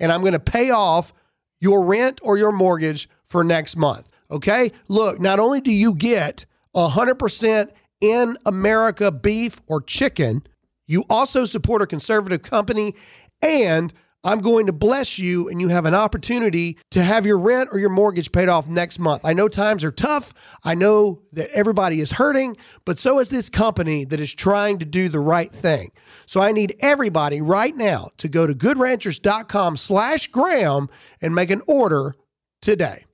[0.00, 1.12] and I'm going to pay off
[1.60, 4.08] your rent or your mortgage for next month.
[4.30, 4.72] Okay.
[4.88, 10.42] Look, not only do you get 100% in America beef or chicken,
[10.86, 12.94] you also support a conservative company
[13.40, 13.92] and
[14.24, 17.78] I'm going to bless you and you have an opportunity to have your rent or
[17.78, 19.20] your mortgage paid off next month.
[19.22, 20.32] I know times are tough.
[20.64, 22.56] I know that everybody is hurting,
[22.86, 25.92] but so is this company that is trying to do the right thing.
[26.24, 30.88] So I need everybody right now to go to goodranchers.com slash Graham
[31.20, 32.14] and make an order
[32.62, 33.04] today.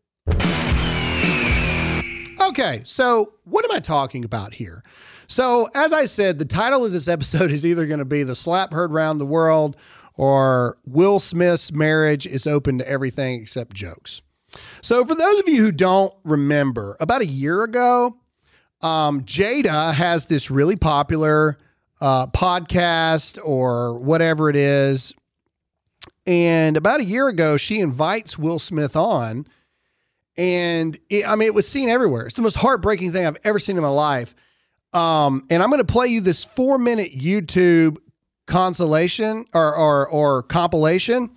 [2.41, 4.85] Okay, so what am I talking about here?
[5.29, 8.35] So, as I said, the title of this episode is either going to be The
[8.35, 9.77] Slap Heard Round the World
[10.17, 14.23] or Will Smith's marriage is open to everything except jokes.
[14.83, 18.17] So, for those of you who don't remember, about a year ago,
[18.83, 21.59] um, Jada has this really popular
[22.01, 25.13] uh, podcast or whatever it is.
[26.27, 29.47] And about a year ago, she invites Will Smith on.
[30.37, 32.27] And it, I mean, it was seen everywhere.
[32.27, 34.35] It's the most heartbreaking thing I've ever seen in my life.
[34.93, 37.99] Um, and I'm going to play you this four minute YouTube
[38.51, 41.31] consolation or, or, or compilation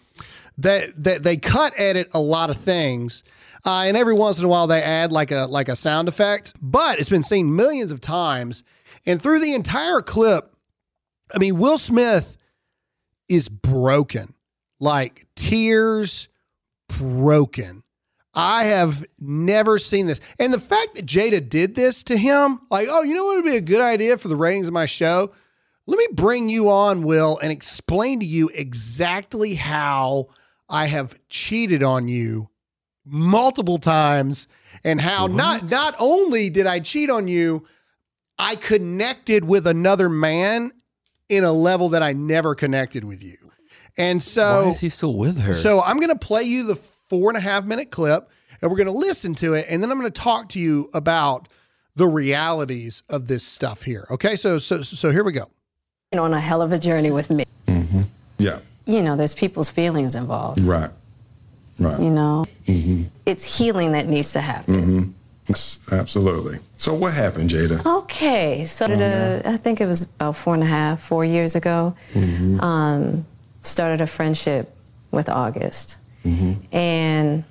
[0.57, 3.23] that, that they cut edit a lot of things.
[3.65, 6.53] Uh, and every once in a while they add like a like a sound effect,
[6.61, 8.63] but it's been seen millions of times.
[9.05, 10.53] And through the entire clip,
[11.33, 12.37] I mean, Will Smith
[13.29, 14.33] is broken,
[14.81, 16.27] like tears
[16.99, 17.83] broken.
[18.33, 20.19] I have never seen this.
[20.39, 23.45] And the fact that Jada did this to him, like, oh, you know what would
[23.45, 25.31] be a good idea for the ratings of my show?
[25.85, 30.27] Let me bring you on, Will, and explain to you exactly how
[30.69, 32.49] I have cheated on you
[33.05, 34.47] multiple times
[34.83, 37.65] and how not not only did I cheat on you,
[38.39, 40.71] I connected with another man
[41.29, 43.37] in a level that I never connected with you.
[43.97, 45.53] And so Why is he still with her?
[45.53, 48.29] so I'm going to play you the four and a half minute clip
[48.61, 49.65] and we're going to listen to it.
[49.69, 51.47] And then I'm going to talk to you about
[51.95, 54.07] the realities of this stuff here.
[54.09, 54.35] Okay.
[54.35, 55.51] So, so, so here we go.
[56.19, 57.45] On a hell of a journey with me.
[57.67, 58.01] Mm-hmm.
[58.37, 58.59] Yeah.
[58.85, 60.61] You know, there's people's feelings involved.
[60.61, 60.89] Right.
[61.79, 61.99] Right.
[61.99, 63.03] You know, mm-hmm.
[63.25, 64.75] it's healing that needs to happen.
[64.75, 65.11] Mm-hmm.
[65.47, 66.59] Yes, Absolutely.
[66.77, 67.85] So what happened, Jada?
[68.03, 71.55] Okay, so a, uh, I think it was about four and a half, four years
[71.55, 71.95] ago.
[72.13, 72.61] Mm-hmm.
[72.61, 73.25] Um,
[73.61, 74.73] started a friendship
[75.11, 75.97] with August,
[76.71, 77.43] and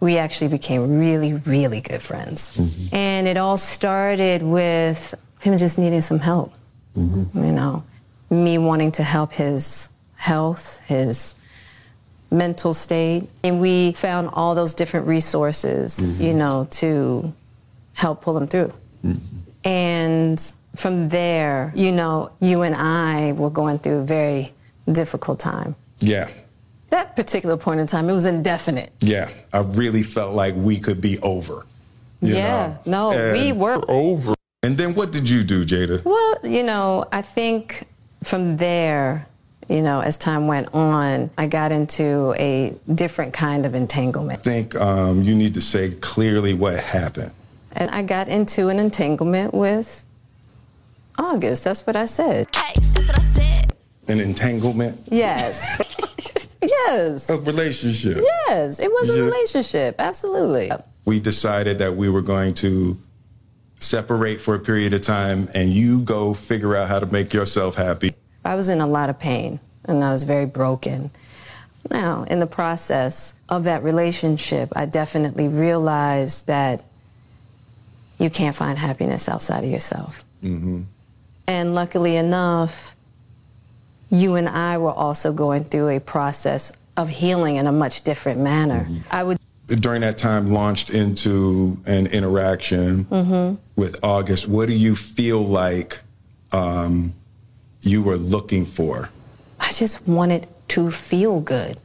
[0.00, 2.60] we actually became really, really good friends.
[2.92, 6.52] And it all started with him just needing some help.
[6.94, 7.84] You know,
[8.30, 11.36] me wanting to help his health, his
[12.30, 13.28] mental state.
[13.42, 16.22] And we found all those different resources, mm-hmm.
[16.22, 17.32] you know, to
[17.94, 18.72] help pull him through.
[19.04, 19.38] Mm-hmm.
[19.64, 24.52] And from there, you know, you and I were going through a very
[24.90, 25.74] difficult time.
[25.98, 26.28] Yeah.
[26.90, 28.92] That particular point in time, it was indefinite.
[29.00, 29.28] Yeah.
[29.52, 31.66] I really felt like we could be over.
[32.20, 33.12] you yeah, know?
[33.12, 33.82] no, we were.
[33.88, 34.34] over.
[34.62, 36.04] And then what did you do, Jada?
[36.04, 37.87] Well, you know, I think
[38.22, 39.26] from there,
[39.68, 44.40] you know, as time went on, I got into a different kind of entanglement.
[44.40, 47.32] I think um, you need to say clearly what happened.
[47.72, 50.04] And I got into an entanglement with
[51.18, 51.64] August.
[51.64, 52.48] That's what I said.
[52.54, 53.72] Hey, that's what I said.
[54.08, 56.56] An entanglement, Yes.
[56.62, 57.28] yes.
[57.28, 58.24] a relationship.
[58.48, 58.80] Yes.
[58.80, 59.96] It was a relationship.
[59.98, 60.70] Absolutely.
[61.04, 62.98] We decided that we were going to
[63.78, 67.74] separate for a period of time and you go figure out how to make yourself
[67.74, 68.14] happy.
[68.44, 71.10] I was in a lot of pain and I was very broken.
[71.90, 76.84] Now, in the process of that relationship, I definitely realized that
[78.18, 80.24] you can't find happiness outside of yourself.
[80.42, 80.82] Mm-hmm.
[81.46, 82.94] And luckily enough,
[84.10, 88.40] you and I were also going through a process of healing in a much different
[88.40, 88.84] manner.
[88.84, 88.98] Mm-hmm.
[89.10, 89.37] I would
[89.68, 94.48] during that time launched into an interaction with August.
[94.48, 96.00] What do you feel like
[96.52, 97.14] um,
[97.82, 99.10] you were looking for?
[99.60, 101.78] I just wanted to feel good.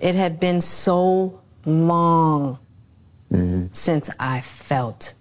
[0.00, 2.58] It had been so long
[3.72, 5.14] since I felt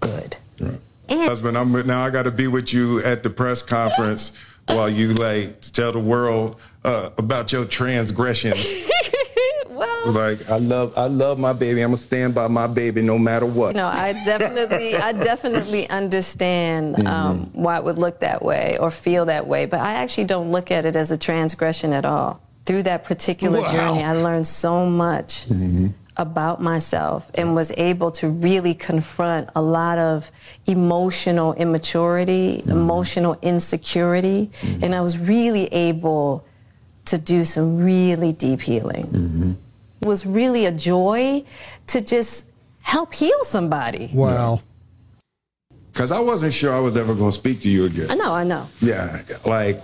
[0.00, 0.36] good.
[0.60, 4.32] and husband, I'm now I got to be with you at the press conference
[4.66, 8.90] while you like tell the world uh, about your transgressions.
[10.12, 11.82] Like I love, I love my baby.
[11.82, 13.74] I'm gonna stand by my baby no matter what.
[13.74, 17.62] no, I definitely, I definitely understand um, mm-hmm.
[17.62, 20.70] why it would look that way or feel that way, but I actually don't look
[20.70, 22.40] at it as a transgression at all.
[22.64, 23.72] Through that particular Wow.
[23.72, 25.88] journey, I learned so much mm-hmm.
[26.16, 30.30] about myself and was able to really confront a lot of
[30.66, 32.70] emotional immaturity, mm-hmm.
[32.70, 34.50] emotional insecurity,
[34.82, 36.44] and I was really able
[37.06, 39.56] to do some really deep healing.
[40.00, 41.44] It was really a joy
[41.88, 42.50] to just
[42.82, 44.10] help heal somebody.
[44.14, 44.60] Wow.
[45.92, 48.10] Because I wasn't sure I was ever gonna speak to you again.
[48.10, 48.68] I know, I know.
[48.80, 49.82] Yeah, like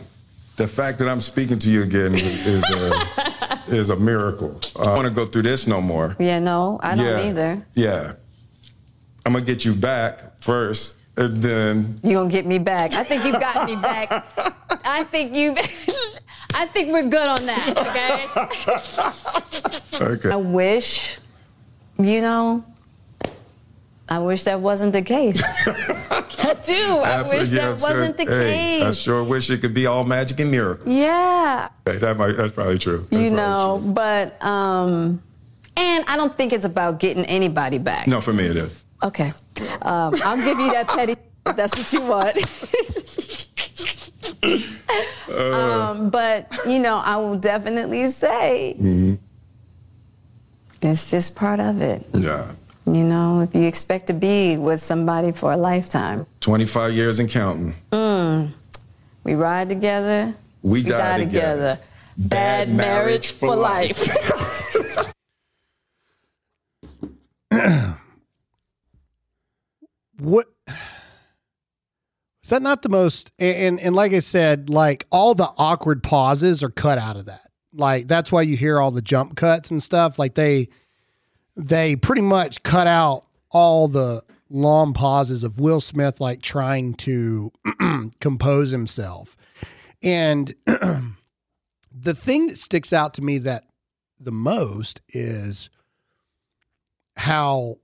[0.56, 4.60] the fact that I'm speaking to you again is, is a is a miracle.
[4.76, 6.14] Uh, I don't want to go through this no more.
[6.20, 7.66] Yeah, no, I don't yeah, either.
[7.74, 8.12] Yeah,
[9.26, 12.94] I'm gonna get you back first, and then You're gonna get me back.
[12.94, 14.10] I think you got me back.
[14.84, 15.56] I think you
[16.54, 17.68] I think we're good on that,
[20.00, 20.04] okay?
[20.12, 20.30] okay.
[20.30, 21.18] I wish,
[21.98, 22.64] you know,
[24.08, 25.42] I wish that wasn't the case.
[25.66, 26.72] I do.
[26.72, 27.88] I wish Absolutely, that sure.
[27.90, 30.94] wasn't the Hey, I sure wish it could be all magic and miracles.
[30.94, 31.68] Yeah.
[31.86, 33.06] Hey, that might, that's probably true.
[33.10, 33.92] That's you know, true.
[33.92, 35.22] but um
[35.76, 38.06] and I don't think it's about getting anybody back.
[38.06, 38.84] No, for me it is.
[39.02, 39.32] Okay.
[39.82, 42.36] Um, I'll give you that petty if that's what you want.
[45.38, 48.76] um, but, you know, I will definitely say
[50.82, 52.06] it's just part of it.
[52.12, 52.52] Yeah.
[52.86, 57.30] You know, if you expect to be with somebody for a lifetime, 25 years and
[57.30, 57.74] counting.
[59.24, 61.78] we ride together, We die together.
[62.16, 64.06] Bad, marriage, for life.
[70.18, 70.46] What
[72.44, 76.62] is that not the most and and like I said, like all the awkward pauses
[76.62, 77.50] are cut out of that.
[77.72, 80.18] Like that's why you hear all the jump cuts and stuff.
[80.18, 80.68] Like they
[81.56, 87.50] they pretty much cut out all the long pauses of Will Smith like trying to
[88.20, 89.38] compose himself.
[90.02, 93.64] And the thing that sticks out to me that
[94.20, 95.70] the most is
[97.16, 97.78] how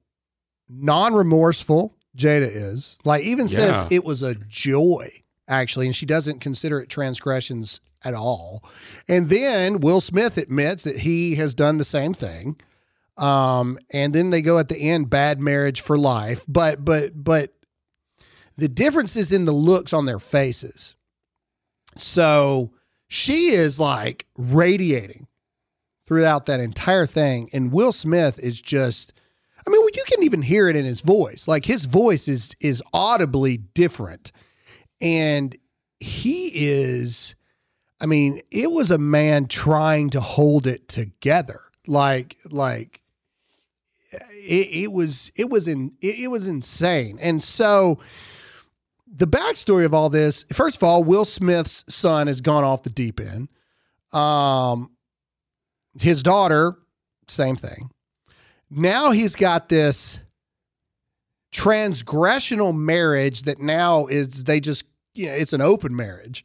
[0.68, 2.98] non-remorseful Jada is.
[3.04, 5.11] Like even says it was a joy
[5.48, 8.64] actually and she doesn't consider it transgressions at all.
[9.08, 12.56] And then Will Smith admits that he has done the same thing.
[13.16, 17.52] Um and then they go at the end bad marriage for life, but but but
[18.56, 20.94] the difference is in the looks on their faces.
[21.96, 22.72] So
[23.08, 25.26] she is like radiating
[26.06, 29.12] throughout that entire thing and Will Smith is just
[29.70, 31.46] I mean, well, you can even hear it in his voice.
[31.46, 34.32] Like his voice is is audibly different.
[35.00, 35.56] And
[36.00, 37.36] he is
[38.00, 41.60] I mean, it was a man trying to hold it together.
[41.86, 43.02] Like like
[44.12, 47.20] it, it was it was in it, it was insane.
[47.20, 48.00] And so
[49.06, 52.90] the backstory of all this, first of all, Will Smith's son has gone off the
[52.90, 53.48] deep end.
[54.12, 54.90] Um
[56.00, 56.74] his daughter,
[57.28, 57.90] same thing
[58.70, 60.18] now he's got this
[61.52, 66.44] transgressional marriage that now is they just you know it's an open marriage.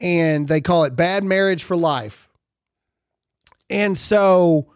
[0.00, 2.28] And they call it bad marriage for life.
[3.70, 4.72] And so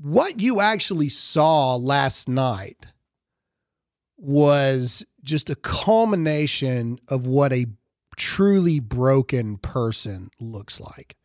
[0.00, 2.86] what you actually saw last night
[4.18, 7.66] was just a culmination of what a
[8.16, 11.16] truly broken person looks like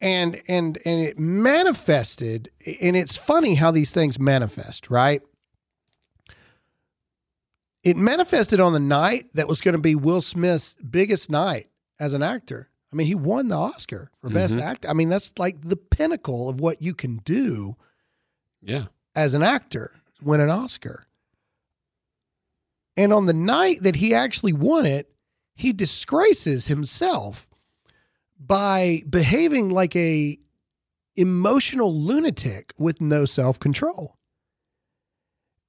[0.00, 5.22] and and and it manifested and it's funny how these things manifest right?
[7.82, 11.68] It manifested on the night that was going to be will smith's biggest night
[12.00, 12.70] as an actor.
[12.92, 14.68] I mean he won the oscar for best mm-hmm.
[14.68, 17.76] actor i mean that's like the pinnacle of what you can do
[18.62, 18.84] Yeah.
[19.16, 21.06] as an actor win an oscar.
[22.96, 25.10] And on the night that he actually won it
[25.56, 27.48] he disgraces himself
[28.46, 30.38] by behaving like a
[31.16, 34.16] emotional lunatic with no self-control.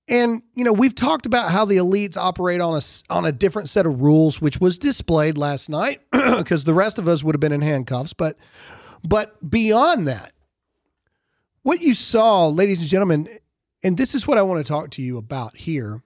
[0.08, 3.70] And you know, we've talked about how the elites operate on a on a different
[3.70, 7.40] set of rules which was displayed last night because the rest of us would have
[7.40, 8.38] been in handcuffs, but
[9.08, 10.34] but beyond that,
[11.64, 13.28] what you saw, ladies and gentlemen,
[13.84, 16.04] and this is what I want to talk to you about here.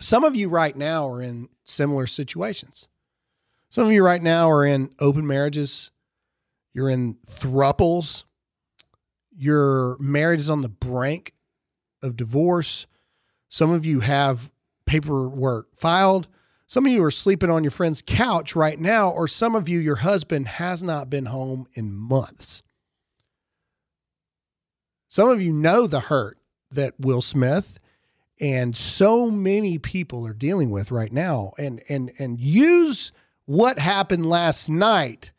[0.00, 2.88] Some of you right now are in similar situations.
[3.70, 5.90] Some of you right now are in open marriages.
[6.72, 8.24] You're in thruples.
[9.36, 11.34] Your marriage is on the brink
[12.02, 12.86] of divorce.
[13.48, 14.50] Some of you have
[14.86, 16.28] paperwork filed.
[16.66, 19.78] Some of you are sleeping on your friend's couch right now, or some of you,
[19.78, 22.62] your husband has not been home in months.
[25.08, 26.38] Some of you know the hurt
[26.70, 27.78] that Will Smith
[28.40, 33.12] and so many people are dealing with right now and and and use
[33.48, 35.30] what happened last night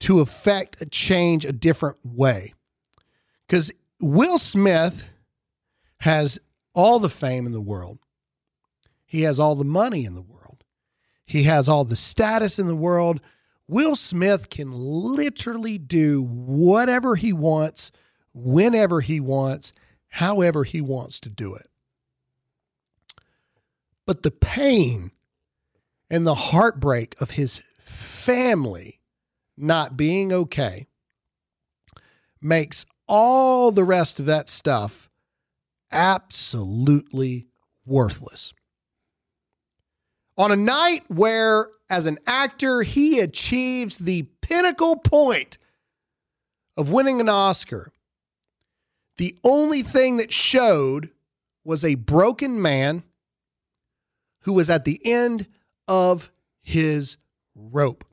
[0.00, 2.52] to affect a change a different way.
[3.48, 5.04] Cuz Will Smith
[5.98, 6.40] has
[6.74, 8.00] all the fame in the world.
[9.06, 10.64] He has all the money in the world.
[11.24, 13.20] He has all the status in the world.
[13.68, 17.92] Will Smith can literally do whatever he wants,
[18.34, 19.72] whenever he wants,
[20.08, 21.68] however he wants to do it.
[24.06, 25.12] But the pain
[26.10, 29.00] and the heartbreak of his family
[29.56, 30.86] not being okay
[32.40, 35.08] makes all the rest of that stuff
[35.90, 37.46] absolutely
[37.84, 38.52] worthless.
[40.36, 45.58] On a night where, as an actor, he achieves the pinnacle point
[46.76, 47.92] of winning an Oscar,
[49.16, 51.10] the only thing that showed
[51.64, 53.02] was a broken man
[54.42, 55.48] who was at the end
[55.88, 56.30] of
[56.62, 57.16] his
[57.56, 58.04] rope,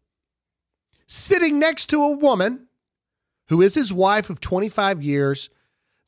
[1.07, 2.67] sitting next to a woman
[3.49, 5.49] who is his wife of 25 years.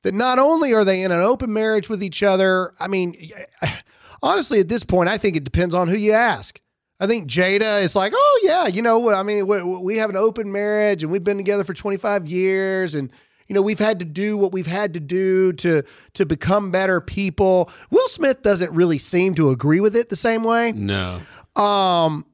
[0.04, 3.18] That not only are they in an open marriage with each other, I mean,
[4.24, 6.62] honestly, at this point, I think it depends on who you ask.
[7.00, 9.16] I think Jada is like, oh, yeah, you know, what?
[9.16, 9.48] I mean,
[9.84, 13.12] we have an open marriage and we've been together for 25 years and
[13.48, 15.84] you know we've had to do what we've had to do to
[16.16, 20.44] to become better people will smith doesn't really seem to agree with it the same
[20.44, 21.22] way No.
[21.58, 22.26] Um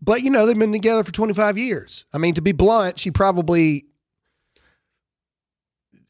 [0.00, 2.04] but you know they've been together for 25 years.
[2.12, 3.86] I mean to be blunt she probably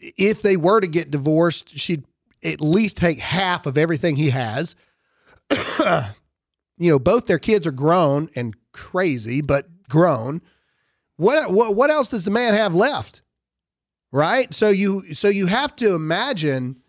[0.00, 2.04] if they were to get divorced she'd
[2.44, 4.74] at least take half of everything he has.
[6.78, 10.42] You know both their kids are grown and crazy but grown.
[11.16, 13.22] What what what else does the man have left?
[14.12, 14.52] Right?
[14.52, 16.82] So you so you have to imagine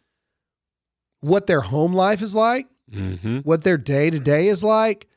[1.22, 3.40] what their home life is like Mm-hmm.
[3.40, 5.08] what their day to day is like.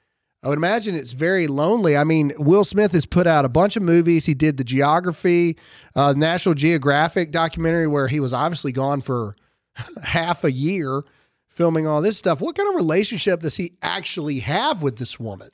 [0.42, 1.96] I would imagine it's very lonely.
[1.96, 4.24] I mean, Will Smith has put out a bunch of movies.
[4.24, 5.58] He did the Geography,
[5.94, 9.34] uh, National Geographic documentary where he was obviously gone for
[10.02, 11.02] half a year
[11.48, 12.40] filming all this stuff.
[12.40, 15.50] What kind of relationship does he actually have with this woman?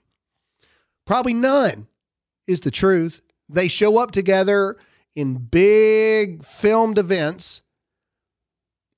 [1.04, 1.88] Probably none,
[2.46, 3.20] is the truth.
[3.48, 4.76] They show up together
[5.16, 7.62] in big filmed events,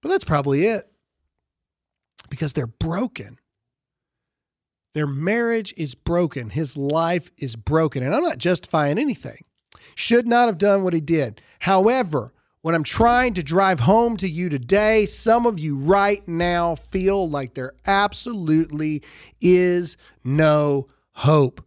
[0.02, 0.90] but that's probably it
[2.28, 3.38] because they're broken.
[4.94, 6.50] Their marriage is broken.
[6.50, 8.02] His life is broken.
[8.02, 9.44] And I'm not justifying anything.
[9.94, 11.40] Should not have done what he did.
[11.60, 16.74] However, what I'm trying to drive home to you today, some of you right now
[16.74, 19.02] feel like there absolutely
[19.40, 21.64] is no hope.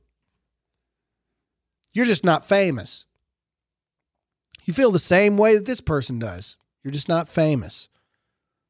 [1.94, 3.06] You're just not famous.
[4.66, 6.58] You feel the same way that this person does.
[6.84, 7.90] You're just not famous.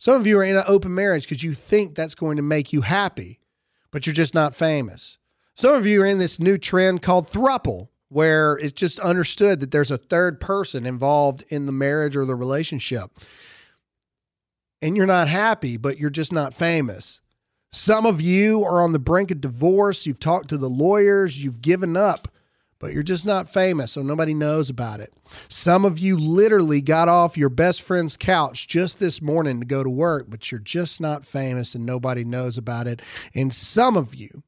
[0.02, 2.74] Some of you are in an open marriage because you think that's going to make
[2.74, 3.40] you happy,
[3.92, 5.20] but you're just not famous.
[5.54, 9.70] Some of you are in this new trend called thruple, where it's just understood that
[9.70, 13.12] there's a third person involved in the marriage or the relationship.
[14.82, 17.22] And you're not happy, but you're just not famous.
[17.72, 20.08] Some of you are on the brink of divorce.
[20.08, 22.28] You've talked to the lawyers, you've given up,
[22.82, 25.14] but you're just not famous, so nobody knows about it.
[25.48, 29.84] Some of you literally got off your best friend's couch just this morning to go
[29.84, 33.04] to work, but you're just not famous and nobody knows about it.
[33.36, 34.42] And some of you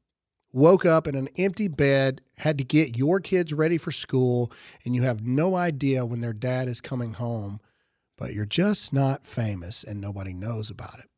[0.51, 4.51] woke up in an empty bed, had to get your kids ready for school,
[4.83, 7.59] and you have no idea when their dad is coming home,
[8.17, 11.09] but you're just not famous and nobody knows about it.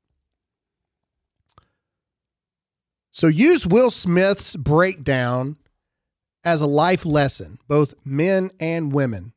[3.13, 5.55] So use Will Smith's breakdown
[6.45, 9.33] as a life lesson, both men and women.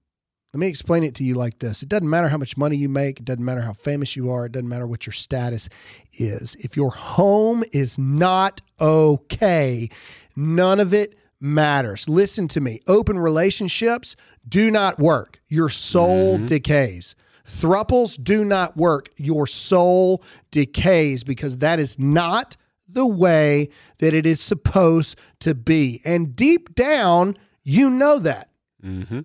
[0.53, 2.89] Let me explain it to you like this it doesn't matter how much money you
[2.89, 5.69] make, it doesn't matter how famous you are, it doesn't matter what your status
[6.13, 6.55] is.
[6.57, 9.91] If your home is not okay,
[10.37, 12.09] none of it matters.
[12.09, 14.17] Listen to me open relationships
[14.49, 16.47] do not work, your soul mm-hmm.
[16.47, 17.15] decays.
[17.47, 22.57] Thruples do not work, your soul decays because that is not
[22.89, 23.69] the way
[23.99, 26.01] that it is supposed to be.
[26.05, 28.51] And deep down, you know that.
[28.83, 29.21] Mm-hmm.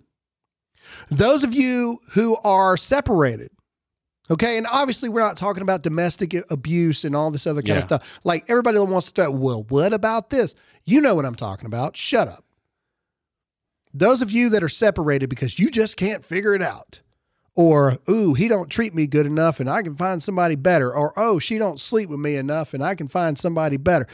[1.09, 3.51] Those of you who are separated,
[4.30, 7.84] okay, and obviously we're not talking about domestic abuse and all this other kind of
[7.84, 8.20] stuff.
[8.24, 10.55] Like everybody wants to throw, well, what about this?
[10.84, 11.95] You know what I'm talking about.
[11.95, 12.43] Shut up.
[13.93, 17.01] Those of you that are separated because you just can't figure it out,
[17.55, 21.13] or ooh, he don't treat me good enough and I can find somebody better, or
[21.17, 24.07] oh, she don't sleep with me enough and I can find somebody better.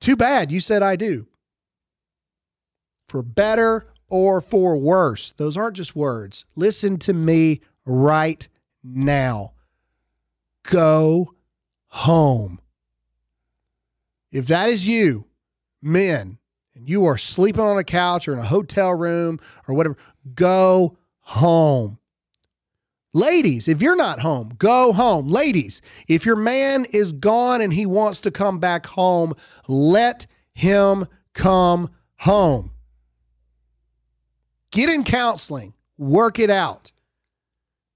[0.00, 1.26] Too bad you said I do.
[3.08, 5.32] For better or for worse.
[5.36, 6.44] Those aren't just words.
[6.56, 8.46] Listen to me right
[8.82, 9.52] now.
[10.64, 11.34] Go
[11.88, 12.60] home.
[14.30, 15.24] If that is you,
[15.80, 16.38] men,
[16.74, 19.96] and you are sleeping on a couch or in a hotel room or whatever,
[20.34, 21.97] go home.
[23.14, 25.28] Ladies, if you're not home, go home.
[25.28, 29.34] Ladies, if your man is gone and he wants to come back home,
[29.66, 32.70] let him come home.
[34.70, 36.92] Get in counseling, work it out.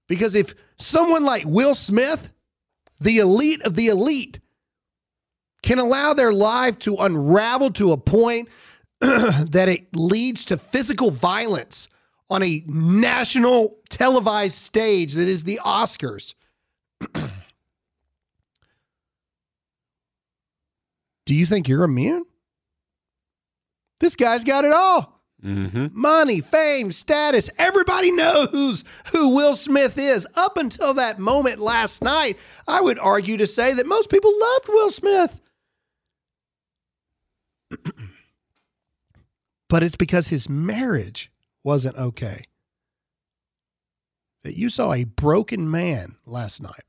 [0.07, 2.31] Because if someone like Will Smith,
[2.99, 4.39] the elite of the elite,
[5.61, 8.49] can allow their life to unravel to a point
[8.99, 11.87] that it leads to physical violence
[12.29, 16.33] on a national televised stage that is the Oscars.
[21.25, 22.25] Do you think you're immune?
[23.99, 25.21] This guy's got it all.
[25.43, 25.87] Mm-hmm.
[25.91, 27.49] Money, fame, status.
[27.57, 30.27] Everybody knows who Will Smith is.
[30.35, 34.67] Up until that moment last night, I would argue to say that most people loved
[34.69, 35.41] Will Smith.
[39.69, 41.29] but it's because his marriage
[41.63, 42.45] wasn't okay.
[44.43, 46.83] That you saw a broken man last night.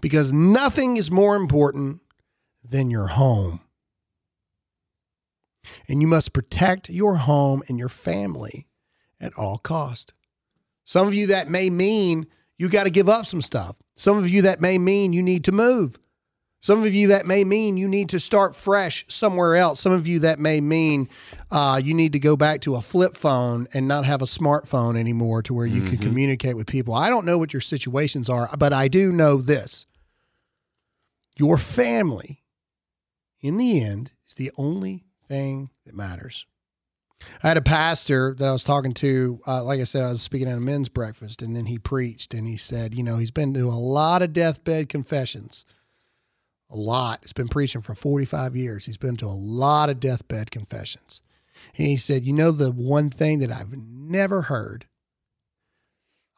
[0.00, 2.00] Because nothing is more important
[2.62, 3.60] than your home.
[5.88, 8.68] And you must protect your home and your family
[9.20, 10.12] at all cost.
[10.84, 12.26] Some of you that may mean
[12.58, 13.76] you got to give up some stuff.
[13.96, 15.98] Some of you that may mean you need to move.
[16.64, 19.82] Some of you that may mean you need to start fresh somewhere else.
[19.82, 21.10] Some of you that may mean
[21.50, 24.96] uh, you need to go back to a flip phone and not have a smartphone
[24.96, 26.94] anymore to where you can communicate with people.
[26.94, 29.84] I don't know what your situations are, but I do know this
[31.36, 32.42] your family,
[33.42, 36.46] in the end, is the only thing that matters.
[37.42, 39.38] I had a pastor that I was talking to.
[39.46, 42.32] Uh, like I said, I was speaking at a men's breakfast, and then he preached,
[42.32, 45.66] and he said, you know, he's been to a lot of deathbed confessions
[46.74, 47.20] a lot.
[47.22, 48.84] He's been preaching for 45 years.
[48.84, 51.22] He's been to a lot of deathbed confessions.
[51.76, 54.86] And he said, You know, the one thing that I've never heard,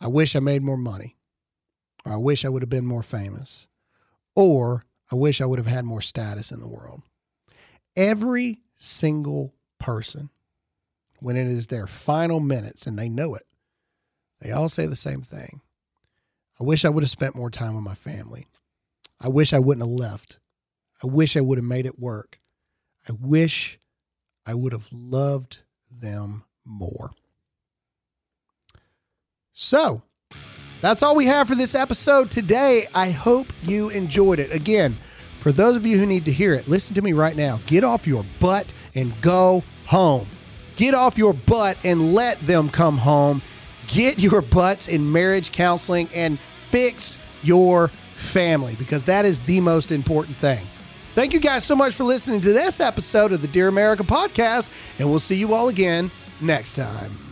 [0.01, 1.17] I wish I made more money,
[2.05, 3.67] or I wish I would have been more famous,
[4.35, 7.03] or I wish I would have had more status in the world.
[7.97, 10.29] Every single person,
[11.21, 13.45] when it is their final minutes and they know it,
[14.41, 15.63] they all say the same thing.
[16.61, 18.47] I wish I would have spent more time with my family.
[19.21, 20.39] I wish I wouldn't have left.
[21.03, 22.41] I wish I would have made it work.
[23.09, 23.79] I wish
[24.47, 25.59] I would have loved
[25.91, 27.11] them more.
[29.53, 30.03] So,
[30.81, 32.89] that's all we have for this episode today.
[32.95, 34.53] I hope you enjoyed it.
[34.53, 34.97] Again,
[35.41, 37.61] for those of you who need to hear it, listen to me right now.
[37.67, 40.27] Get off your butt and go home.
[40.77, 43.41] Get off your butt and let them come home.
[43.87, 46.39] Get your butts in marriage counseling and
[46.69, 50.67] fix your family because that is the most important thing.
[51.15, 54.69] Thank you guys so much for listening to this episode of the Dear America podcast,
[54.99, 56.11] and we'll see you all again
[56.41, 57.26] next time.